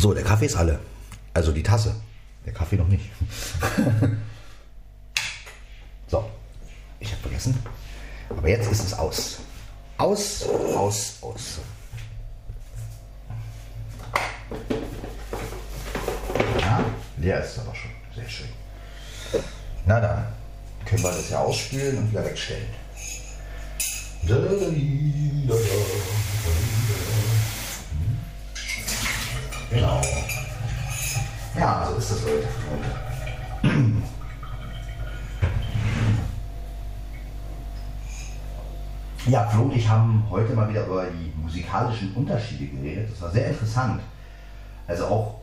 [0.00, 0.80] So, der Kaffee ist alle.
[1.34, 1.94] Also die Tasse.
[2.46, 3.04] Der Kaffee noch nicht.
[6.08, 6.24] so,
[7.00, 7.62] ich habe vergessen.
[8.30, 9.40] Aber jetzt ist es aus.
[9.98, 11.58] Aus, aus, aus.
[16.60, 16.82] Ja,
[17.18, 17.90] leer ist es aber schon.
[18.14, 18.48] Sehr schön.
[19.84, 20.28] Na dann
[20.86, 22.68] können wir das ja ausspülen und wieder wegstellen.
[39.30, 43.12] Ja, Flo und ich haben heute mal wieder über die musikalischen Unterschiede geredet.
[43.12, 44.00] Das war sehr interessant.
[44.88, 45.34] Also auch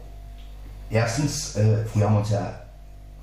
[0.90, 2.54] erstens, äh, früher haben wir uns ja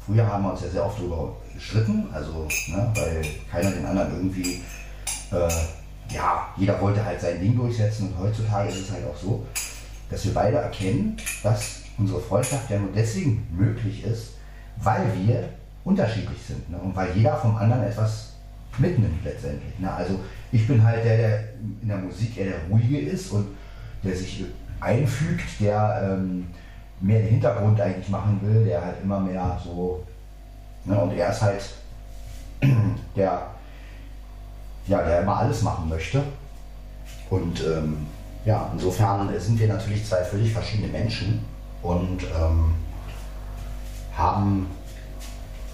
[0.07, 4.17] früher haben wir uns ja sehr oft darüber gestritten, also ne, weil keiner den anderen
[4.17, 4.63] irgendwie,
[5.33, 9.45] äh, ja, jeder wollte halt sein Ding durchsetzen und heutzutage ist es halt auch so,
[10.09, 14.31] dass wir beide erkennen, dass unsere Freundschaft ja nur deswegen möglich ist,
[14.79, 15.47] weil wir
[15.85, 16.79] unterschiedlich sind ne?
[16.79, 18.34] und weil jeder vom anderen etwas
[18.79, 19.79] mitnimmt letztendlich.
[19.79, 19.91] Ne?
[19.91, 20.21] Also
[20.53, 21.39] ich bin halt der, der
[21.83, 23.47] in der Musik eher der Ruhige ist und
[24.03, 24.45] der sich
[24.81, 26.47] einfügt, der ähm,
[27.01, 30.05] mehr den Hintergrund eigentlich machen will, der halt immer mehr so,
[30.85, 30.99] ne?
[30.99, 31.65] und er ist halt
[33.17, 33.47] der,
[34.87, 36.23] ja, der immer alles machen möchte.
[37.31, 38.07] Und ähm,
[38.45, 41.45] ja, insofern sind wir natürlich zwei völlig verschiedene Menschen
[41.83, 42.75] und ähm,
[44.17, 44.67] haben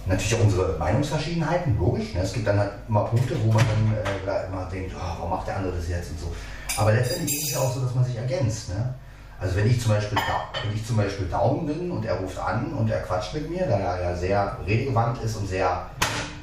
[0.07, 2.15] natürlich auch unsere Meinungsverschiedenheiten, logisch.
[2.15, 2.23] Ne?
[2.23, 5.47] Es gibt dann halt immer Punkte, wo man dann äh, immer denkt, oh, warum macht
[5.47, 6.33] der andere das jetzt und so.
[6.77, 8.71] Aber letztendlich ist es ja auch so, dass man sich ergänzt.
[8.71, 8.95] Ne?
[9.41, 12.73] Also wenn ich zum Beispiel wenn ich zum Beispiel Daumen bin und er ruft an
[12.75, 15.87] und er quatscht mit mir, da er ja sehr redegewandt ist und sehr,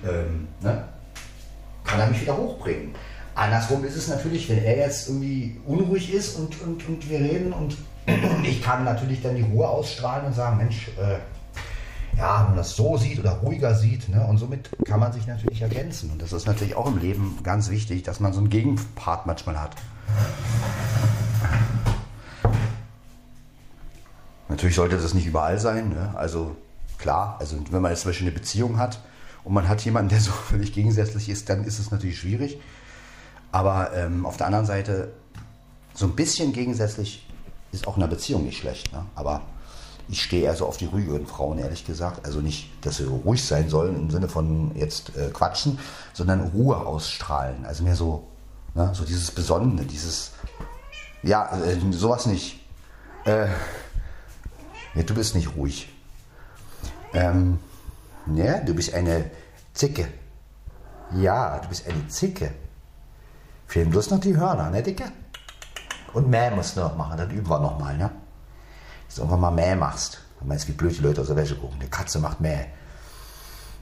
[0.03, 0.83] ähm, ne,
[1.83, 2.95] kann er mich wieder hochbringen.
[3.35, 7.53] Andersrum ist es natürlich, wenn er jetzt irgendwie unruhig ist und, und, und wir reden
[7.53, 7.77] und
[8.43, 11.17] ich kann natürlich dann die Ruhe ausstrahlen und sagen, Mensch, äh,
[12.17, 14.09] ja, man das so sieht oder ruhiger sieht.
[14.09, 14.25] Ne?
[14.25, 16.09] Und somit kann man sich natürlich ergänzen.
[16.09, 19.59] Und das ist natürlich auch im Leben ganz wichtig, dass man so einen Gegenpart manchmal
[19.61, 19.75] hat.
[24.49, 25.89] Natürlich sollte das nicht überall sein.
[25.89, 26.13] Ne?
[26.15, 26.55] Also
[26.97, 28.99] klar, also wenn man jetzt zum Beispiel eine Beziehung hat
[29.43, 32.59] und man hat jemanden, der so völlig gegensätzlich ist, dann ist es natürlich schwierig.
[33.51, 35.11] Aber ähm, auf der anderen Seite,
[35.93, 37.27] so ein bisschen gegensätzlich
[37.71, 38.91] ist auch in einer Beziehung nicht schlecht.
[38.91, 39.05] Ne?
[39.15, 39.43] Aber
[40.09, 42.25] ich stehe eher so auf die ruhigeren Frauen, ehrlich gesagt.
[42.25, 45.79] Also nicht, dass sie ruhig sein sollen im Sinne von jetzt äh, quatschen,
[46.13, 47.65] sondern Ruhe ausstrahlen.
[47.65, 48.27] Also mehr so,
[48.73, 48.91] ne?
[48.93, 50.31] so dieses Besonnene, dieses,
[51.23, 52.61] ja, äh, sowas nicht.
[53.25, 53.47] Äh,
[54.95, 55.89] ja, du bist nicht ruhig.
[57.13, 57.59] Ähm,
[58.33, 59.29] ja, du bist eine
[59.73, 60.07] Zicke.
[61.15, 62.51] Ja, du bist eine Zicke.
[63.67, 65.05] Fehlen bloß noch die Hörner, ne, Dicke?
[66.13, 68.09] Und Mäh musst du noch machen, das üben wir nochmal, ne?
[69.07, 70.19] Dass du irgendwann mal Mäh machst.
[70.39, 71.79] Du meinst, wie blöd die Leute aus der Wäsche gucken.
[71.79, 72.65] Die Katze macht Mäh.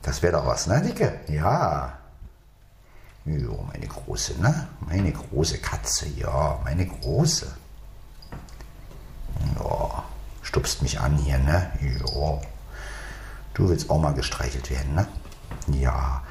[0.01, 1.19] Das wäre doch was, ne, Dicke?
[1.27, 1.97] Ja.
[3.25, 4.67] Jo, meine große, ne?
[4.81, 7.47] Meine große Katze, ja, meine große.
[9.57, 10.03] Ja,
[10.43, 11.71] stupst mich an hier, ne?
[11.81, 12.39] Ja.
[13.55, 15.07] Du willst auch mal gestreichelt werden, ne?
[15.69, 16.21] Ja.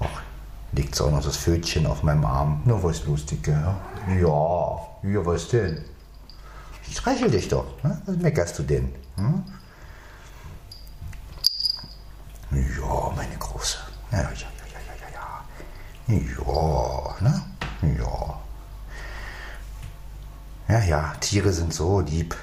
[0.00, 0.20] Och,
[0.72, 2.62] liegt so auch noch das Fötchen auf meinem Arm.
[2.66, 3.74] Na, was lustig, gell?
[4.20, 4.80] Ja.
[5.02, 5.82] Ja, was denn?
[6.88, 7.82] Ich streichel dich doch.
[7.82, 8.00] Ne?
[8.06, 8.94] Was meckerst du denn?
[9.16, 9.44] Hm?
[12.50, 13.78] Ja, meine Große.
[14.10, 14.80] Ja, ja, ja, ja,
[16.08, 16.20] ja, ja.
[16.20, 17.42] Ja, ne?
[17.98, 18.40] Ja.
[20.68, 22.34] Ja, ja, Tiere sind so lieb.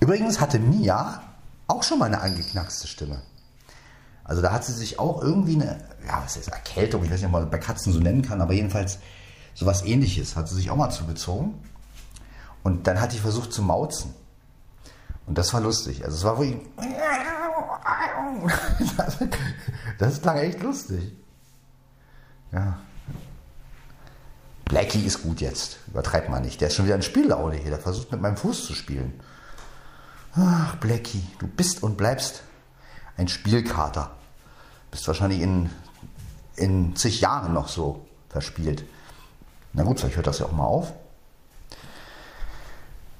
[0.00, 1.22] Übrigens hatte Mia
[1.66, 3.22] auch schon mal eine angeknackste Stimme.
[4.22, 7.26] Also da hat sie sich auch irgendwie eine, ja, was ist Erkältung, ich weiß nicht,
[7.26, 8.98] ob man bei Katzen so nennen kann, aber jedenfalls
[9.54, 11.54] sowas ähnliches hat sie sich auch mal zugezogen.
[12.66, 14.12] Und dann hat die versucht zu mauzen.
[15.28, 16.04] Und das war lustig.
[16.04, 16.66] Also es war wirklich.
[20.00, 21.12] Das klang echt lustig.
[22.50, 22.76] Ja.
[24.64, 25.78] Blackie ist gut jetzt.
[25.86, 26.60] Übertreibt man nicht.
[26.60, 27.70] Der ist schon wieder ein Spiellaune hier.
[27.70, 29.20] Der versucht mit meinem Fuß zu spielen.
[30.34, 32.42] Ach, Blackie, du bist und bleibst
[33.16, 34.10] ein Spielkater.
[34.90, 35.70] Bist wahrscheinlich in,
[36.56, 38.82] in zig Jahren noch so verspielt.
[39.72, 40.92] Na gut, vielleicht hört das ja auch mal auf.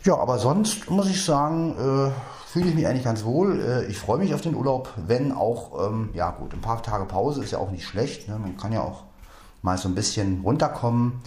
[0.07, 2.13] Ja, aber sonst muss ich sagen, äh,
[2.47, 3.61] fühle ich mich eigentlich ganz wohl.
[3.61, 7.07] Äh, ich freue mich auf den Urlaub, wenn auch, ähm, ja gut, ein paar Tage
[7.07, 8.29] Pause ist ja auch nicht schlecht.
[8.29, 8.39] Ne?
[8.39, 9.03] Man kann ja auch
[9.63, 11.21] mal so ein bisschen runterkommen.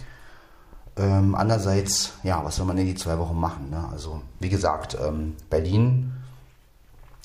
[0.96, 3.68] Ähm, andererseits, ja, was soll man in die zwei Wochen machen?
[3.68, 3.86] Ne?
[3.92, 6.14] Also, wie gesagt, ähm, Berlin,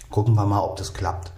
[0.09, 1.31] gucken wir mal, ob das klappt.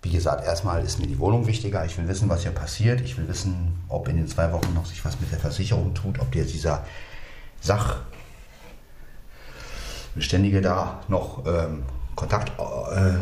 [0.00, 1.84] Wie gesagt, erstmal ist mir die Wohnung wichtiger.
[1.84, 3.02] Ich will wissen, was hier passiert.
[3.02, 6.18] Ich will wissen, ob in den zwei Wochen noch sich was mit der Versicherung tut,
[6.18, 6.82] ob jetzt dieser
[10.10, 11.84] Sachbeständige da noch ähm,
[12.16, 13.20] Kontakt äh,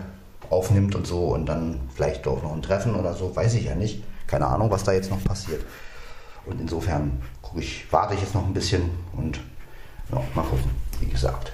[0.49, 3.75] aufnimmt und so und dann vielleicht doch noch ein Treffen oder so, weiß ich ja
[3.75, 4.03] nicht.
[4.27, 5.65] Keine Ahnung, was da jetzt noch passiert.
[6.47, 9.39] Und insofern gucke ich, warte ich jetzt noch ein bisschen und
[10.11, 10.71] ja, mal gucken,
[11.01, 11.53] wie gesagt.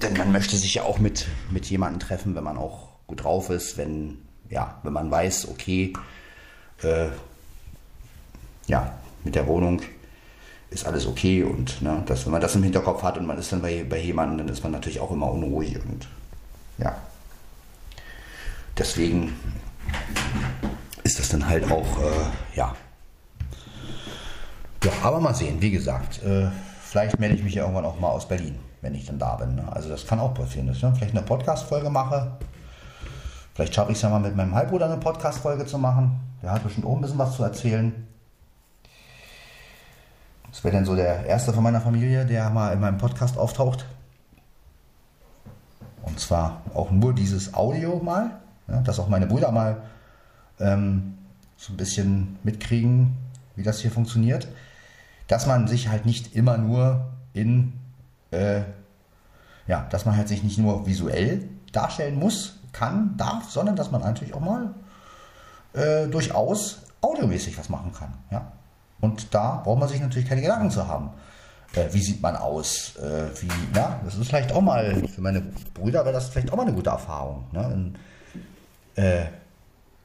[0.00, 3.50] Denn man möchte sich ja auch mit, mit jemandem treffen, wenn man auch gut drauf
[3.50, 4.18] ist, wenn,
[4.48, 5.92] ja, wenn man weiß, okay,
[6.82, 7.08] äh,
[8.66, 8.94] ja,
[9.24, 9.82] mit der Wohnung
[10.72, 13.52] ist alles okay und ne, dass, wenn man das im Hinterkopf hat und man ist
[13.52, 16.08] dann bei, bei jemandem, dann ist man natürlich auch immer unruhig und
[16.78, 16.96] ja.
[18.76, 19.34] Deswegen
[21.02, 22.74] ist das dann halt auch, äh, ja.
[24.84, 26.48] Ja, aber mal sehen, wie gesagt, äh,
[26.82, 29.54] vielleicht melde ich mich ja irgendwann auch mal aus Berlin wenn ich dann da bin.
[29.54, 29.64] Ne?
[29.70, 32.32] Also das kann auch passieren, dass ich ne, vielleicht eine Podcast-Folge mache.
[33.54, 36.20] Vielleicht schaffe ich es ja mal mit meinem Halbbruder eine Podcast-Folge zu machen.
[36.42, 38.08] Der hat bestimmt auch ein bisschen was zu erzählen.
[40.52, 43.84] Das wäre dann so der erste von meiner Familie, der mal in meinem Podcast auftaucht.
[46.02, 48.38] Und zwar auch nur dieses Audio mal,
[48.68, 49.82] ja, dass auch meine Brüder mal
[50.60, 51.18] ähm,
[51.56, 53.16] so ein bisschen mitkriegen,
[53.56, 54.46] wie das hier funktioniert.
[55.26, 57.72] Dass man sich halt nicht immer nur in
[58.30, 58.62] äh,
[59.66, 64.00] ja, dass man halt sich nicht nur visuell darstellen muss, kann, darf, sondern dass man
[64.00, 64.74] natürlich auch mal
[65.72, 68.14] äh, durchaus audiomäßig was machen kann.
[68.30, 68.52] Ja?
[69.02, 71.10] Und da braucht man sich natürlich keine Gedanken zu haben.
[71.74, 72.96] Äh, wie sieht man aus?
[72.96, 75.42] Äh, wie, na, das ist vielleicht auch mal, für meine
[75.74, 77.46] Brüder wäre das vielleicht auch mal eine gute Erfahrung.
[77.50, 77.66] Ne?
[77.66, 77.98] Und,
[78.94, 79.24] äh,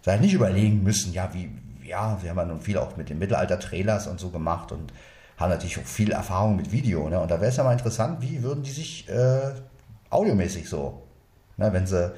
[0.02, 1.52] sei nicht überlegen müssen, ja, wie,
[1.84, 4.92] ja, wir haben ja nun viel auch mit den Mittelalter-Trailers und so gemacht und
[5.38, 7.08] haben natürlich auch viel Erfahrung mit Video.
[7.08, 7.20] Ne?
[7.20, 9.52] Und da wäre es ja mal interessant, wie würden die sich äh,
[10.10, 11.04] audiomäßig so,
[11.58, 11.72] ne?
[11.72, 12.12] wenn sie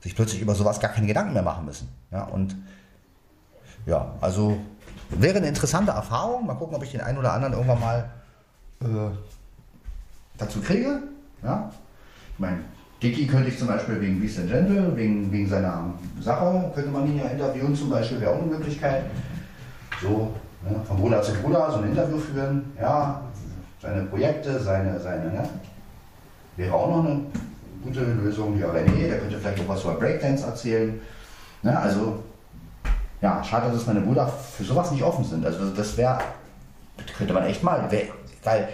[0.00, 1.88] sich plötzlich über sowas gar keine Gedanken mehr machen müssen.
[2.10, 2.24] Ja?
[2.24, 2.54] Und
[3.86, 4.58] ja, also
[5.10, 6.46] wäre eine interessante Erfahrung.
[6.46, 8.10] Mal gucken, ob ich den einen oder anderen irgendwann mal
[8.80, 8.86] äh,
[10.36, 11.02] dazu kriege.
[11.42, 11.70] Ja?
[12.34, 12.58] Ich meine,
[13.02, 17.06] Dicky könnte ich zum Beispiel wegen Beast and Gentle, wegen, wegen seiner Sache, könnte man
[17.06, 19.04] ihn ja interviewen zum Beispiel, wäre auch eine Möglichkeit.
[20.02, 20.34] So,
[20.68, 23.22] ne, von Bruder zu Bruder so ein Interview führen, ja,
[23.80, 25.48] seine Projekte, seine, seine, ne,
[26.56, 27.20] wäre auch noch eine
[27.84, 28.58] gute Lösung.
[28.58, 31.00] Ja, René, der könnte vielleicht auch was über Breakdance erzählen.
[31.62, 32.24] Ne, also,
[33.20, 35.44] ja, schade, dass meine Brüder für sowas nicht offen sind.
[35.44, 36.18] Also, das wäre,
[37.16, 38.02] könnte man echt mal, wär,
[38.44, 38.68] weil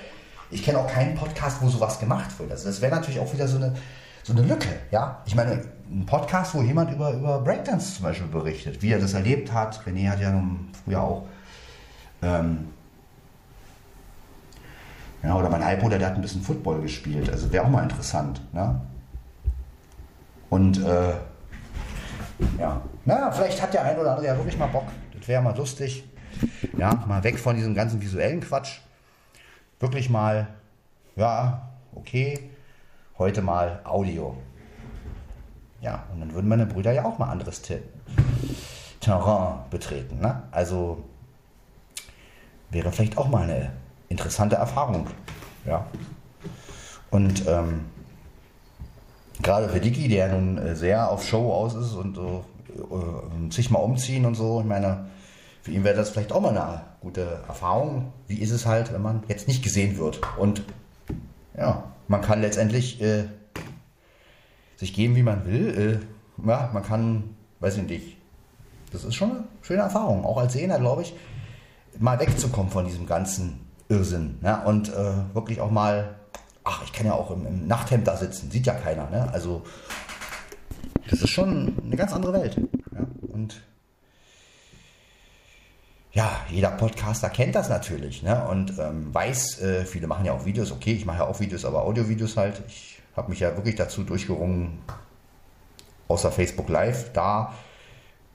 [0.50, 2.50] ich kenne auch keinen Podcast, wo sowas gemacht wird.
[2.50, 3.74] Also, das wäre natürlich auch wieder so eine,
[4.22, 5.22] so eine Lücke, ja.
[5.24, 9.14] Ich meine, ein Podcast, wo jemand über, über Breakdance zum Beispiel berichtet, wie er das
[9.14, 9.80] erlebt hat.
[9.86, 11.24] René hat ja nun früher auch,
[12.22, 12.68] ähm,
[15.22, 18.42] ja, oder mein Halbbruder, der hat ein bisschen Football gespielt, also wäre auch mal interessant,
[18.52, 18.80] ne?
[20.50, 21.14] Und, äh,
[22.58, 24.86] ja, na, vielleicht hat der ein oder andere ja wirklich mal Bock.
[25.18, 26.04] Das wäre mal lustig.
[26.76, 28.80] Ja, mal weg von diesem ganzen visuellen Quatsch.
[29.80, 30.48] Wirklich mal,
[31.16, 32.50] ja, okay,
[33.18, 34.36] heute mal Audio.
[35.80, 37.62] Ja, und dann würden meine Brüder ja auch mal anderes
[39.00, 40.20] Terrain betreten.
[40.20, 40.42] Ne?
[40.50, 41.04] Also
[42.70, 43.72] wäre vielleicht auch mal eine
[44.08, 45.06] interessante Erfahrung.
[45.66, 45.86] Ja.
[47.10, 47.84] Und ähm,
[49.44, 53.70] gerade für Dicky, der nun äh, sehr auf Show aus ist und so äh, sich
[53.70, 55.06] mal umziehen und so, ich meine,
[55.62, 58.12] für ihn wäre das vielleicht auch mal eine gute Erfahrung.
[58.26, 60.20] Wie ist es halt, wenn man jetzt nicht gesehen wird?
[60.36, 60.62] Und
[61.56, 63.24] ja, man kann letztendlich äh,
[64.76, 66.02] sich geben, wie man will.
[66.42, 68.16] Äh, ja, man kann, weiß ich nicht.
[68.92, 71.14] Das ist schon eine schöne Erfahrung, auch als Sehner, glaube ich,
[71.98, 74.38] mal wegzukommen von diesem ganzen Irrsinn.
[74.42, 76.16] Ja, und äh, wirklich auch mal,
[76.64, 79.08] ach, ich kann ja auch im, im, Nachthemd da sitzen, sieht ja keiner.
[79.10, 79.30] Ne?
[79.32, 79.62] Also,
[81.10, 82.56] das ist schon eine ganz andere Welt.
[82.92, 83.06] Ja?
[83.32, 83.62] Und
[86.12, 88.46] ja, jeder Podcaster kennt das natürlich ne?
[88.48, 91.64] und ähm, weiß, äh, viele machen ja auch Videos, okay, ich mache ja auch Videos,
[91.64, 92.62] aber Audiovideos halt.
[92.68, 94.78] Ich habe mich ja wirklich dazu durchgerungen,
[96.08, 97.52] außer Facebook Live, da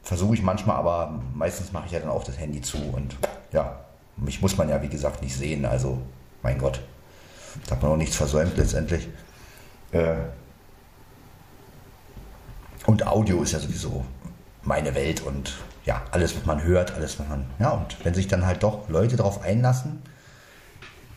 [0.04, 3.16] versuche ich manchmal, aber meistens mache ich ja dann auch das Handy zu und
[3.54, 3.80] ja,
[4.18, 6.00] mich muss man ja wie gesagt nicht sehen, also
[6.44, 6.82] mein Gott,
[7.68, 9.08] da hat man auch nichts versäumt letztendlich.
[9.92, 10.16] Äh,
[12.86, 14.06] und Audio ist ja sowieso
[14.64, 15.54] meine Welt und
[15.86, 17.46] ja, alles, was man hört, alles, was man.
[17.60, 20.02] Ja, und wenn sich dann halt doch Leute darauf einlassen,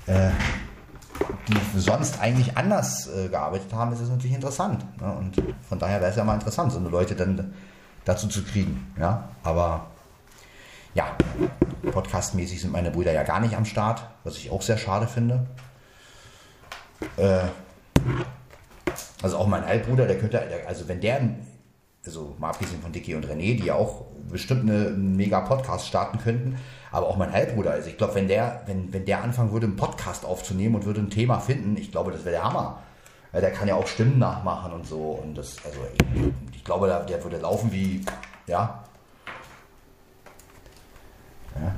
[0.07, 0.31] äh,
[1.49, 4.85] die sonst eigentlich anders äh, gearbeitet haben, ist es natürlich interessant.
[5.01, 5.13] Ne?
[5.13, 7.53] Und von daher wäre es ja mal interessant, so eine Leute dann
[8.05, 8.93] dazu zu kriegen.
[8.99, 9.87] Ja, aber
[10.95, 11.07] ja,
[11.91, 15.47] podcastmäßig sind meine Brüder ja gar nicht am Start, was ich auch sehr schade finde.
[17.17, 17.41] Äh,
[19.23, 21.21] also auch mein Altbruder, der könnte, also wenn der
[22.05, 26.19] also mal abgesehen von Dicky und René, die ja auch bestimmt eine, mega Podcast starten
[26.19, 26.59] könnten,
[26.91, 27.73] aber auch mein Halbbruder.
[27.73, 31.01] Also ich glaube, wenn der, wenn, wenn der anfangen würde, einen Podcast aufzunehmen und würde
[31.01, 32.83] ein Thema finden, ich glaube, das wäre der Hammer.
[33.33, 35.13] Ja, der kann ja auch Stimmen nachmachen und so.
[35.23, 38.05] Und das, also ich, ich glaube, der, der würde laufen wie,
[38.47, 38.85] ja.
[41.55, 41.75] ja.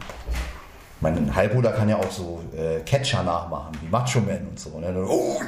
[1.05, 4.81] Mein Halbbruder kann ja auch so äh, Catcher nachmachen, wie Macho Man und so.
[4.81, 5.05] Ne?
[5.07, 5.39] Oh,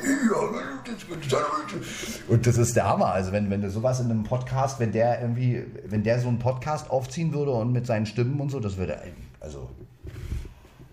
[2.29, 3.07] und das ist der Hammer.
[3.07, 6.39] Also wenn, wenn du sowas in einem Podcast, wenn der irgendwie, wenn der so einen
[6.39, 8.99] Podcast aufziehen würde und mit seinen Stimmen und so, das würde,
[9.41, 9.71] also,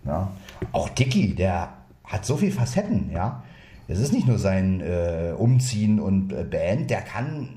[0.06, 0.32] ja.
[0.72, 3.42] Auch Dicky, der hat so viele Facetten, ja.
[3.86, 7.50] Es ist nicht nur sein äh, Umziehen und äh, Band, der kann,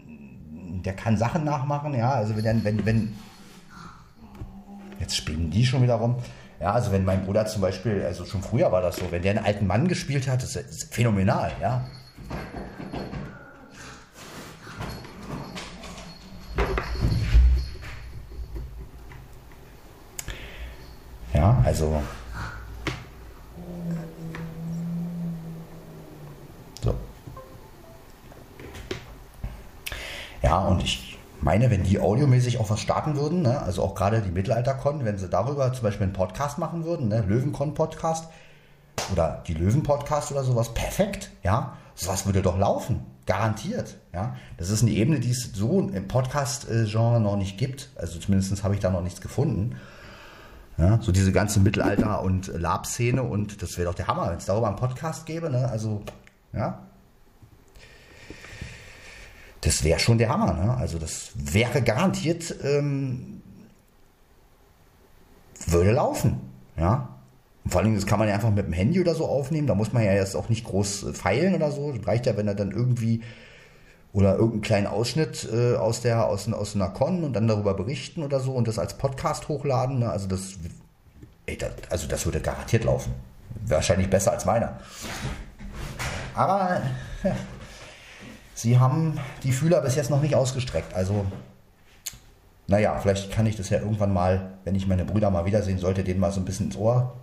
[0.84, 2.12] der kann Sachen nachmachen, ja.
[2.12, 3.16] Also wenn, wenn, wenn,
[5.00, 6.18] jetzt spielen die schon wieder rum.
[6.60, 9.32] Ja, also wenn mein Bruder zum Beispiel, also schon früher war das so, wenn der
[9.32, 11.86] einen alten Mann gespielt hat, das ist phänomenal, ja.
[21.34, 22.02] Ja, also.
[26.82, 26.96] So.
[30.42, 31.07] Ja, und ich
[31.48, 35.18] meine, wenn die audiomäßig auch was starten würden, ne, also auch gerade die Mittelalterkon, wenn
[35.18, 38.28] sie darüber zum Beispiel einen Podcast machen würden, ne, Löwenkon-Podcast
[39.14, 44.36] oder die Löwen-Podcast oder sowas, perfekt, ja, sowas würde doch laufen, garantiert, ja.
[44.58, 48.74] Das ist eine Ebene, die es so im Podcast-Genre noch nicht gibt, also zumindest habe
[48.74, 49.78] ich da noch nichts gefunden.
[50.78, 54.48] Ja, so diese ganze Mittelalter- und Lab-Szene und das wäre doch der Hammer, wenn es
[54.48, 56.04] darüber einen Podcast gäbe, ne, also,
[56.52, 56.87] ja,
[59.68, 60.54] das wäre schon der Hammer.
[60.54, 60.78] Ne?
[60.78, 63.42] Also das wäre garantiert, ähm,
[65.66, 66.40] würde laufen.
[66.78, 67.10] Ja?
[67.66, 69.68] Und vor allem, das kann man ja einfach mit dem Handy oder so aufnehmen.
[69.68, 71.92] Da muss man ja jetzt auch nicht groß feilen oder so.
[71.92, 73.22] Das reicht ja, wenn er dann irgendwie
[74.14, 78.24] oder irgendeinen kleinen Ausschnitt äh, aus der aus, aus einer Con und dann darüber berichten
[78.24, 80.00] oder so und das als Podcast hochladen.
[80.00, 80.10] Ne?
[80.10, 80.54] Also das,
[81.46, 83.12] ey, das, also das würde garantiert laufen.
[83.66, 84.80] Wahrscheinlich besser als meiner.
[86.36, 86.82] Aber
[87.24, 87.36] ja,
[88.58, 90.94] sie haben die Fühler bis jetzt noch nicht ausgestreckt.
[90.94, 91.26] Also,
[92.66, 96.04] naja, vielleicht kann ich das ja irgendwann mal, wenn ich meine Brüder mal wiedersehen sollte,
[96.04, 97.16] denen mal so ein bisschen ins Ohr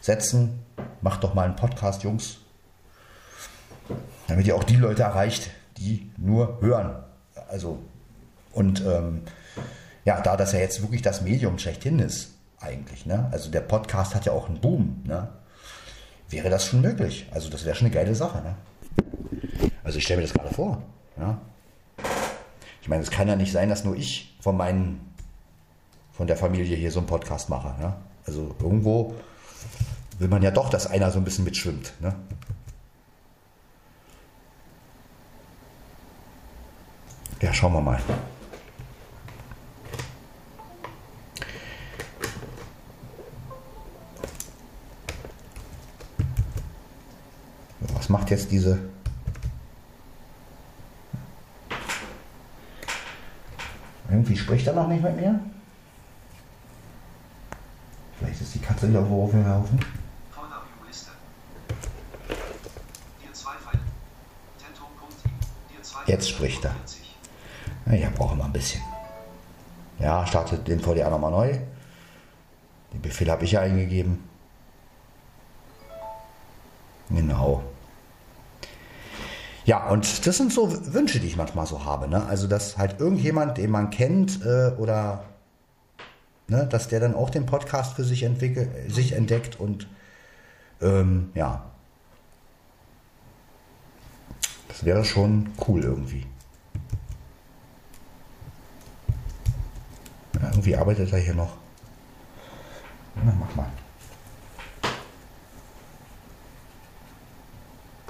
[0.00, 0.58] setzen.
[1.00, 2.38] Macht doch mal einen Podcast, Jungs.
[4.26, 6.96] Damit ihr auch die Leute erreicht, die nur hören.
[7.48, 7.78] Also,
[8.52, 9.22] und ähm,
[10.04, 13.28] ja, da das ja jetzt wirklich das Medium schlechthin ist, eigentlich, ne?
[13.32, 15.28] Also der Podcast hat ja auch einen Boom, ne?
[16.28, 17.26] Wäre das schon möglich.
[17.30, 19.70] Also das wäre schon eine geile Sache, ne?
[19.84, 20.82] Also ich stelle mir das gerade vor,
[21.18, 21.40] ja?
[22.80, 25.14] Ich meine, es kann ja nicht sein, dass nur ich von meinen,
[26.12, 27.96] von der Familie hier so einen Podcast mache, ja?
[28.26, 29.14] Also irgendwo
[30.18, 32.14] will man ja doch, dass einer so ein bisschen mitschwimmt, ne?
[37.40, 38.00] Ja, schauen wir mal.
[47.94, 48.91] Was macht jetzt diese...
[54.12, 55.40] Irgendwie spricht er noch nicht mit mir.
[58.18, 59.80] Vielleicht ist die Katze wieder irgendwo aufgelaufen.
[65.70, 66.72] Dir zwei Jetzt spricht er.
[66.72, 68.02] 40.
[68.02, 68.82] Ja, brauche mal ein bisschen.
[69.98, 71.58] Ja, startet den VDA nochmal neu.
[72.92, 74.28] Den Befehl habe ich ja eingegeben.
[77.08, 77.62] Genau.
[79.64, 82.08] Ja, und das sind so Wünsche, die ich manchmal so habe.
[82.08, 82.24] Ne?
[82.26, 85.24] Also, dass halt irgendjemand, den man kennt äh, oder
[86.48, 89.88] ne, dass der dann auch den Podcast für sich, entwickelt, sich entdeckt und
[90.80, 91.64] ähm, ja.
[94.68, 96.26] Das wäre schon cool irgendwie.
[100.34, 101.56] Ja, irgendwie arbeitet er hier noch.
[103.24, 103.70] Na, mach mal.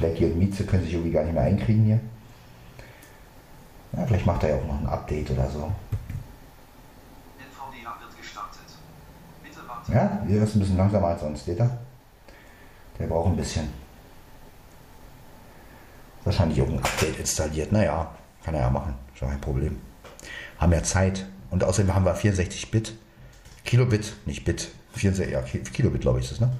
[0.03, 2.01] Blackie und Mieze können sich irgendwie gar nicht mehr einkriegen hier.
[3.93, 5.71] Ja, vielleicht macht er ja auch noch ein Update oder so.
[7.39, 8.61] NVDA wird gestartet.
[9.45, 9.93] Bitte warten.
[9.93, 11.79] Ja, hier ist ein bisschen langsamer als sonst, seht ihr?
[12.99, 13.69] Der braucht ein bisschen.
[16.25, 17.73] Wahrscheinlich auch ein Update installiert.
[17.73, 18.11] Naja,
[18.45, 18.95] kann er ja machen.
[19.13, 19.79] Ist doch kein Problem.
[20.59, 21.27] Haben ja Zeit.
[21.51, 22.95] Und außerdem haben wir 64 Bit.
[23.65, 24.71] Kilobit, nicht Bit.
[24.95, 26.53] 64, ja, Ki- Kilobit, glaube ich, ist das, ne?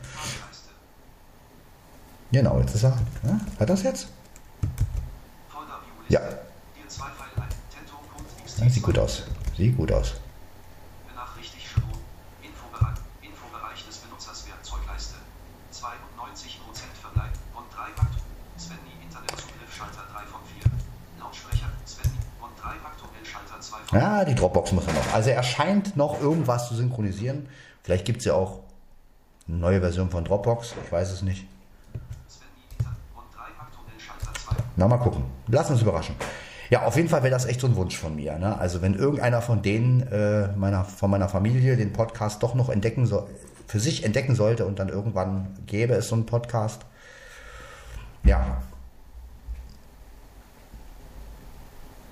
[2.33, 2.97] Genau, jetzt ist er.
[3.23, 4.09] Ja, hat das jetzt?
[6.09, 6.21] Ja.
[6.21, 6.29] Ja
[8.71, 9.23] sieht gut aus.
[9.57, 10.15] Sieht gut aus.
[11.09, 11.93] Benachrichtigungen.
[12.43, 15.17] Infobereich, Infobereich des Benutzers Werkzeugleiste.
[15.73, 15.85] 92%
[17.01, 17.33] Verbleib.
[17.55, 18.17] Und 3 Akt.
[18.59, 20.65] Svenny Internetzugriff Schalter 3 von 4.
[21.21, 21.69] Lautsprecher.
[21.87, 22.17] Svenny.
[22.41, 25.13] Und 3 aktuell Schalter 2 von Ja, die Dropbox muss er noch.
[25.13, 27.49] Also er scheint noch irgendwas zu synchronisieren.
[27.83, 28.61] Vielleicht gibt es ja auch
[29.49, 30.75] eine neue Version von Dropbox.
[30.85, 31.47] Ich weiß es nicht.
[34.77, 35.25] Na, mal gucken.
[35.49, 36.15] Lass uns überraschen.
[36.71, 38.39] Ja, auf jeden Fall wäre das echt so ein Wunsch von mir.
[38.39, 38.59] Ne?
[38.59, 43.05] Also wenn irgendeiner von denen äh, meiner, von meiner Familie den Podcast doch noch entdecken
[43.07, 43.27] soll,
[43.67, 46.87] für sich entdecken sollte und dann irgendwann gäbe es so einen Podcast.
[48.25, 48.63] Ja.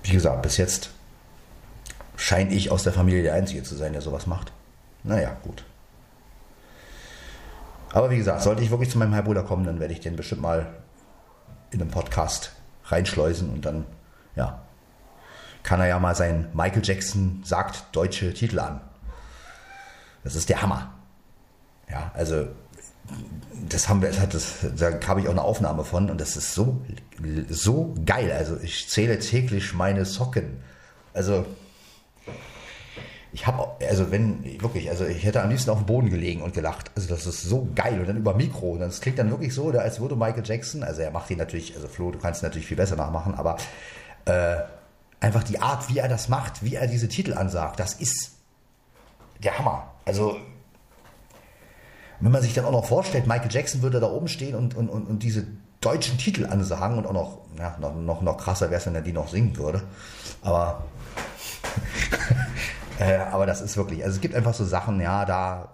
[0.03, 0.91] Wie gesagt, bis jetzt
[2.15, 4.51] scheine ich aus der Familie der Einzige zu sein, der sowas macht.
[5.03, 5.63] Naja, gut.
[7.93, 10.41] Aber wie gesagt, sollte ich wirklich zu meinem Halbbruder kommen, dann werde ich den bestimmt
[10.41, 10.67] mal
[11.71, 12.51] in einem Podcast
[12.85, 13.85] reinschleusen und dann,
[14.35, 14.61] ja,
[15.63, 18.81] kann er ja mal sein Michael Jackson sagt deutsche Titel an.
[20.23, 20.93] Das ist der Hammer.
[21.89, 22.47] Ja, also
[23.67, 26.81] das haben wir, das da habe ich auch eine Aufnahme von und das ist so,
[27.49, 28.31] so geil.
[28.31, 30.63] Also ich zähle täglich meine Socken.
[31.13, 31.45] Also
[33.33, 36.53] ich habe, also wenn, wirklich, also ich hätte am liebsten auf dem Boden gelegen und
[36.53, 36.91] gelacht.
[36.95, 37.99] Also das ist so geil.
[37.99, 38.71] Und dann über Mikro.
[38.71, 41.75] Und das klingt dann wirklich so, als würde Michael Jackson, also er macht ihn natürlich,
[41.75, 43.55] also Flo, du kannst ihn natürlich viel besser nachmachen, aber
[44.25, 44.57] äh,
[45.21, 48.31] einfach die Art, wie er das macht, wie er diese Titel ansagt, das ist
[49.41, 49.93] der Hammer.
[50.03, 50.37] Also
[52.19, 54.89] wenn man sich dann auch noch vorstellt, Michael Jackson würde da oben stehen und, und,
[54.89, 55.47] und, und diese
[55.79, 59.01] deutschen Titel ansagen und auch noch, ja, noch, noch, noch krasser wäre es, wenn er
[59.01, 59.81] die noch singen würde.
[60.43, 60.83] Aber
[62.99, 65.69] äh, aber das ist wirklich, also es gibt einfach so Sachen, ja, da,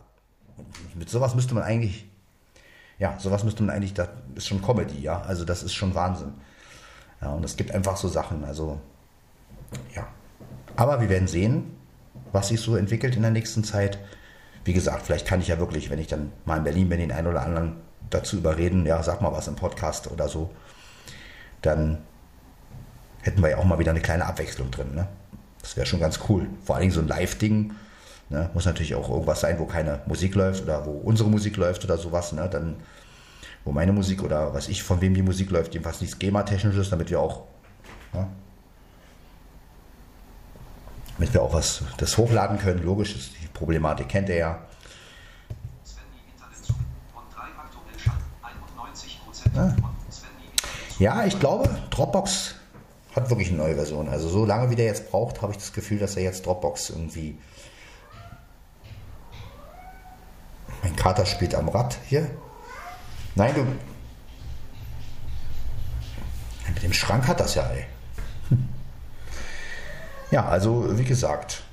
[0.96, 2.08] mit sowas müsste man eigentlich,
[3.00, 6.34] ja, sowas müsste man eigentlich, das ist schon Comedy, ja, also das ist schon Wahnsinn.
[7.22, 8.80] Ja, und es gibt einfach so Sachen, also,
[9.96, 10.08] ja.
[10.76, 11.76] Aber wir werden sehen,
[12.32, 13.98] was sich so entwickelt in der nächsten Zeit.
[14.64, 17.12] Wie gesagt, vielleicht kann ich ja wirklich, wenn ich dann mal in Berlin bin, den
[17.12, 17.78] einen oder anderen
[18.10, 20.52] dazu überreden, ja, sag mal was im Podcast oder so,
[21.62, 22.00] dann
[23.22, 25.08] hätten wir ja auch mal wieder eine kleine Abwechslung drin, ne?
[25.68, 26.48] Das wäre schon ganz cool.
[26.64, 27.76] Vor allen Dingen so ein Live-Ding.
[28.30, 28.50] Ne?
[28.54, 31.98] Muss natürlich auch irgendwas sein, wo keine Musik läuft oder wo unsere Musik läuft oder
[31.98, 32.32] sowas.
[32.32, 32.48] Ne?
[32.50, 32.78] Dann,
[33.66, 37.10] wo meine Musik oder was ich, von wem die Musik läuft, jedenfalls nichts GEMA-technisches, damit
[37.10, 37.44] wir auch
[38.14, 38.30] Ja.
[41.18, 42.82] Damit wir auch was das hochladen können.
[42.82, 44.60] Logisch, ist die Problematik kennt ihr ja.
[45.84, 46.78] Svenny Internetzug.
[47.14, 48.24] Und 3 aktuell Schalt.
[48.42, 49.58] 91 Prozent.
[49.58, 49.76] Ah.
[51.00, 52.57] Ja, ich glaube, Dropbox
[53.18, 54.08] hat wirklich eine neue Version.
[54.08, 56.92] Also so lange wie der jetzt braucht, habe ich das Gefühl, dass er jetzt Dropbox
[56.92, 57.38] irgendwie.
[60.84, 62.30] Mein Kater spielt am Rad hier.
[63.36, 63.66] Nein, du.
[66.74, 67.86] Mit dem Schrank hat das ja, ey.
[70.30, 71.64] Ja, also wie gesagt.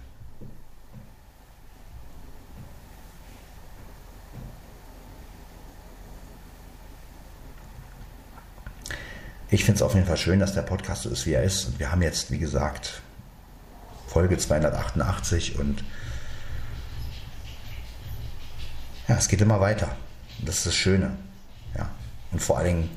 [9.50, 11.66] Ich finde es auf jeden Fall schön, dass der Podcast so ist, wie er ist.
[11.66, 13.02] Und wir haben jetzt, wie gesagt,
[14.06, 15.84] Folge 288 und
[19.08, 19.94] ja, es geht immer weiter.
[20.44, 21.16] Das ist das Schöne.
[21.76, 21.90] Ja.
[22.32, 22.90] Und vor allen Dingen,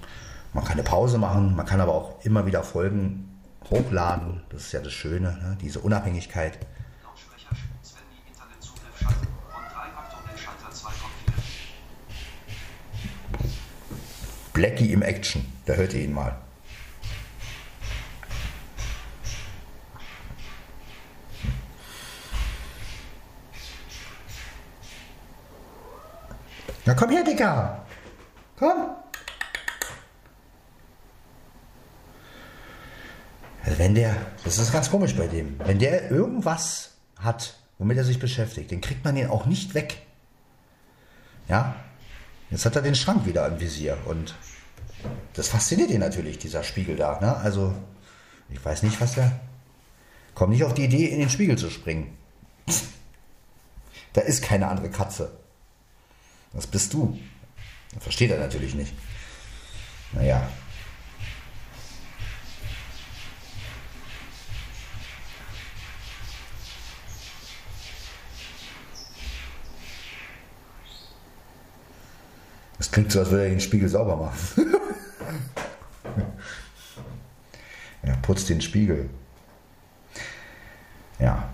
[0.53, 4.41] man kann eine Pause machen, man kann aber auch immer wieder Folgen hochladen.
[4.49, 5.57] Das ist ja das Schöne, ne?
[5.61, 6.57] diese Unabhängigkeit.
[14.57, 16.35] Blackie im Action, da hört ihr ihn mal.
[26.85, 27.85] Na komm her, Dicker.
[28.57, 28.95] Komm.
[33.63, 38.03] Also wenn der, das ist ganz komisch bei dem, wenn der irgendwas hat, womit er
[38.03, 39.99] sich beschäftigt, dann kriegt man ihn auch nicht weg.
[41.47, 41.75] Ja,
[42.49, 44.35] Jetzt hat er den Schrank wieder im Visier und
[45.33, 47.19] das fasziniert ihn natürlich, dieser Spiegel da.
[47.19, 47.35] Ne?
[47.37, 47.75] Also,
[48.49, 49.39] ich weiß nicht, was er.
[50.33, 52.15] Komm nicht auf die Idee, in den Spiegel zu springen.
[54.13, 55.31] Da ist keine andere Katze.
[56.53, 57.19] Das bist du.
[57.93, 58.93] Das versteht er natürlich nicht.
[60.13, 60.47] Naja.
[72.87, 74.65] Das klingt so, als würde er den Spiegel sauber machen.
[78.03, 79.09] ja, putzt den Spiegel.
[81.19, 81.49] Ja.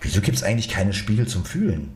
[0.00, 1.94] Wieso gibt es eigentlich keine Spiegel zum Fühlen?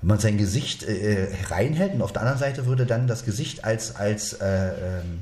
[0.00, 3.66] Wenn man sein Gesicht äh, reinhält und auf der anderen Seite würde dann das Gesicht
[3.66, 5.20] als, als äh, ähm,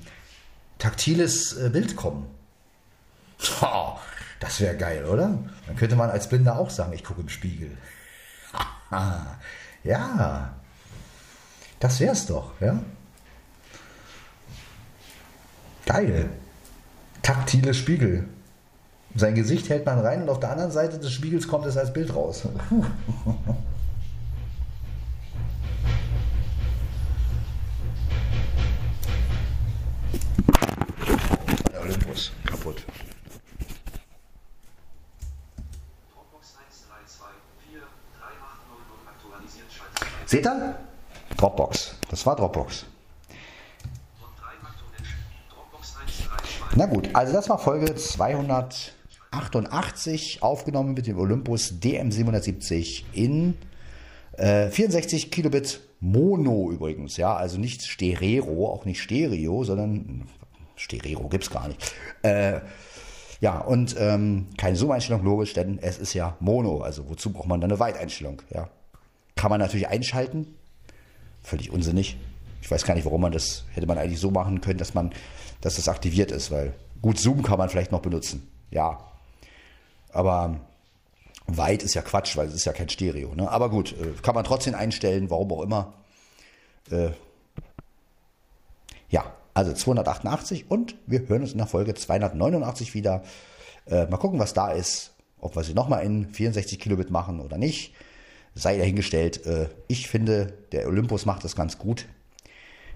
[0.79, 2.29] taktiles äh, Bild kommen.
[3.61, 3.95] Oh,
[4.41, 5.39] das wäre geil, oder?
[5.66, 7.76] Dann könnte man als Blinder auch sagen, ich gucke im Spiegel.
[9.85, 10.55] ja,
[11.80, 12.78] das wär's doch, ja?
[15.87, 16.30] Geil.
[17.22, 18.28] Taktile Spiegel.
[19.14, 21.93] Sein Gesicht hält man rein und auf der anderen Seite des Spiegels kommt es als
[21.93, 22.49] Bild raus.
[41.45, 41.97] Dropbox.
[42.09, 42.86] Das war Dropbox.
[44.18, 45.03] Und 3 aktuell
[45.51, 46.74] Dropbox 132.
[46.74, 53.59] Na gut, also das war Folge 288, aufgenommen mit dem Olympus DM770 in
[54.38, 60.26] äh, 64 Kilobit Mono übrigens, ja, also nicht Stereo, auch nicht Stereo, sondern
[60.76, 61.92] Stereo gibt's gar nicht.
[62.22, 62.61] Äh,
[63.40, 67.61] ja, und ähm, keine Zoom-Einstellung, logisch, denn es ist ja Mono, also wozu braucht man
[67.61, 68.70] dann eine Weiteinstellung, ja.
[69.36, 70.57] Kann man natürlich einschalten,
[71.45, 72.16] völlig unsinnig.
[72.61, 75.12] Ich weiß gar nicht, warum man das, hätte man eigentlich so machen können, dass man,
[75.61, 78.99] dass das aktiviert ist, weil gut Zoom kann man vielleicht noch benutzen, ja.
[80.11, 80.61] Aber
[81.47, 83.51] weit ist ja Quatsch, weil es ist ja kein Stereo, ne?
[83.51, 85.92] Aber gut, äh, kann man trotzdem einstellen, warum auch immer.
[86.90, 87.11] Äh,
[89.11, 93.22] ja, also 288 und wir hören uns in der Folge 289 wieder.
[93.86, 97.59] Äh, mal gucken, was da ist, ob wir sie nochmal in 64 Kilobit machen oder
[97.59, 97.95] nicht.
[98.55, 99.46] Sei dahingestellt.
[99.46, 102.07] Äh, ich finde, der Olympus macht das ganz gut.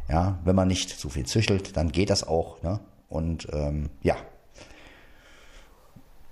[0.09, 2.63] Ja, wenn man nicht zu viel züchtelt, dann geht das auch.
[2.63, 2.81] Ne?
[3.09, 4.17] Und ähm, ja,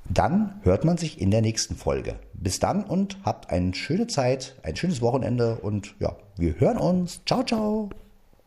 [0.09, 2.15] dann hört man sich in der nächsten Folge.
[2.33, 7.21] Bis dann und habt eine schöne Zeit, ein schönes Wochenende und ja, wir hören uns.
[7.25, 7.91] Ciao, ciao.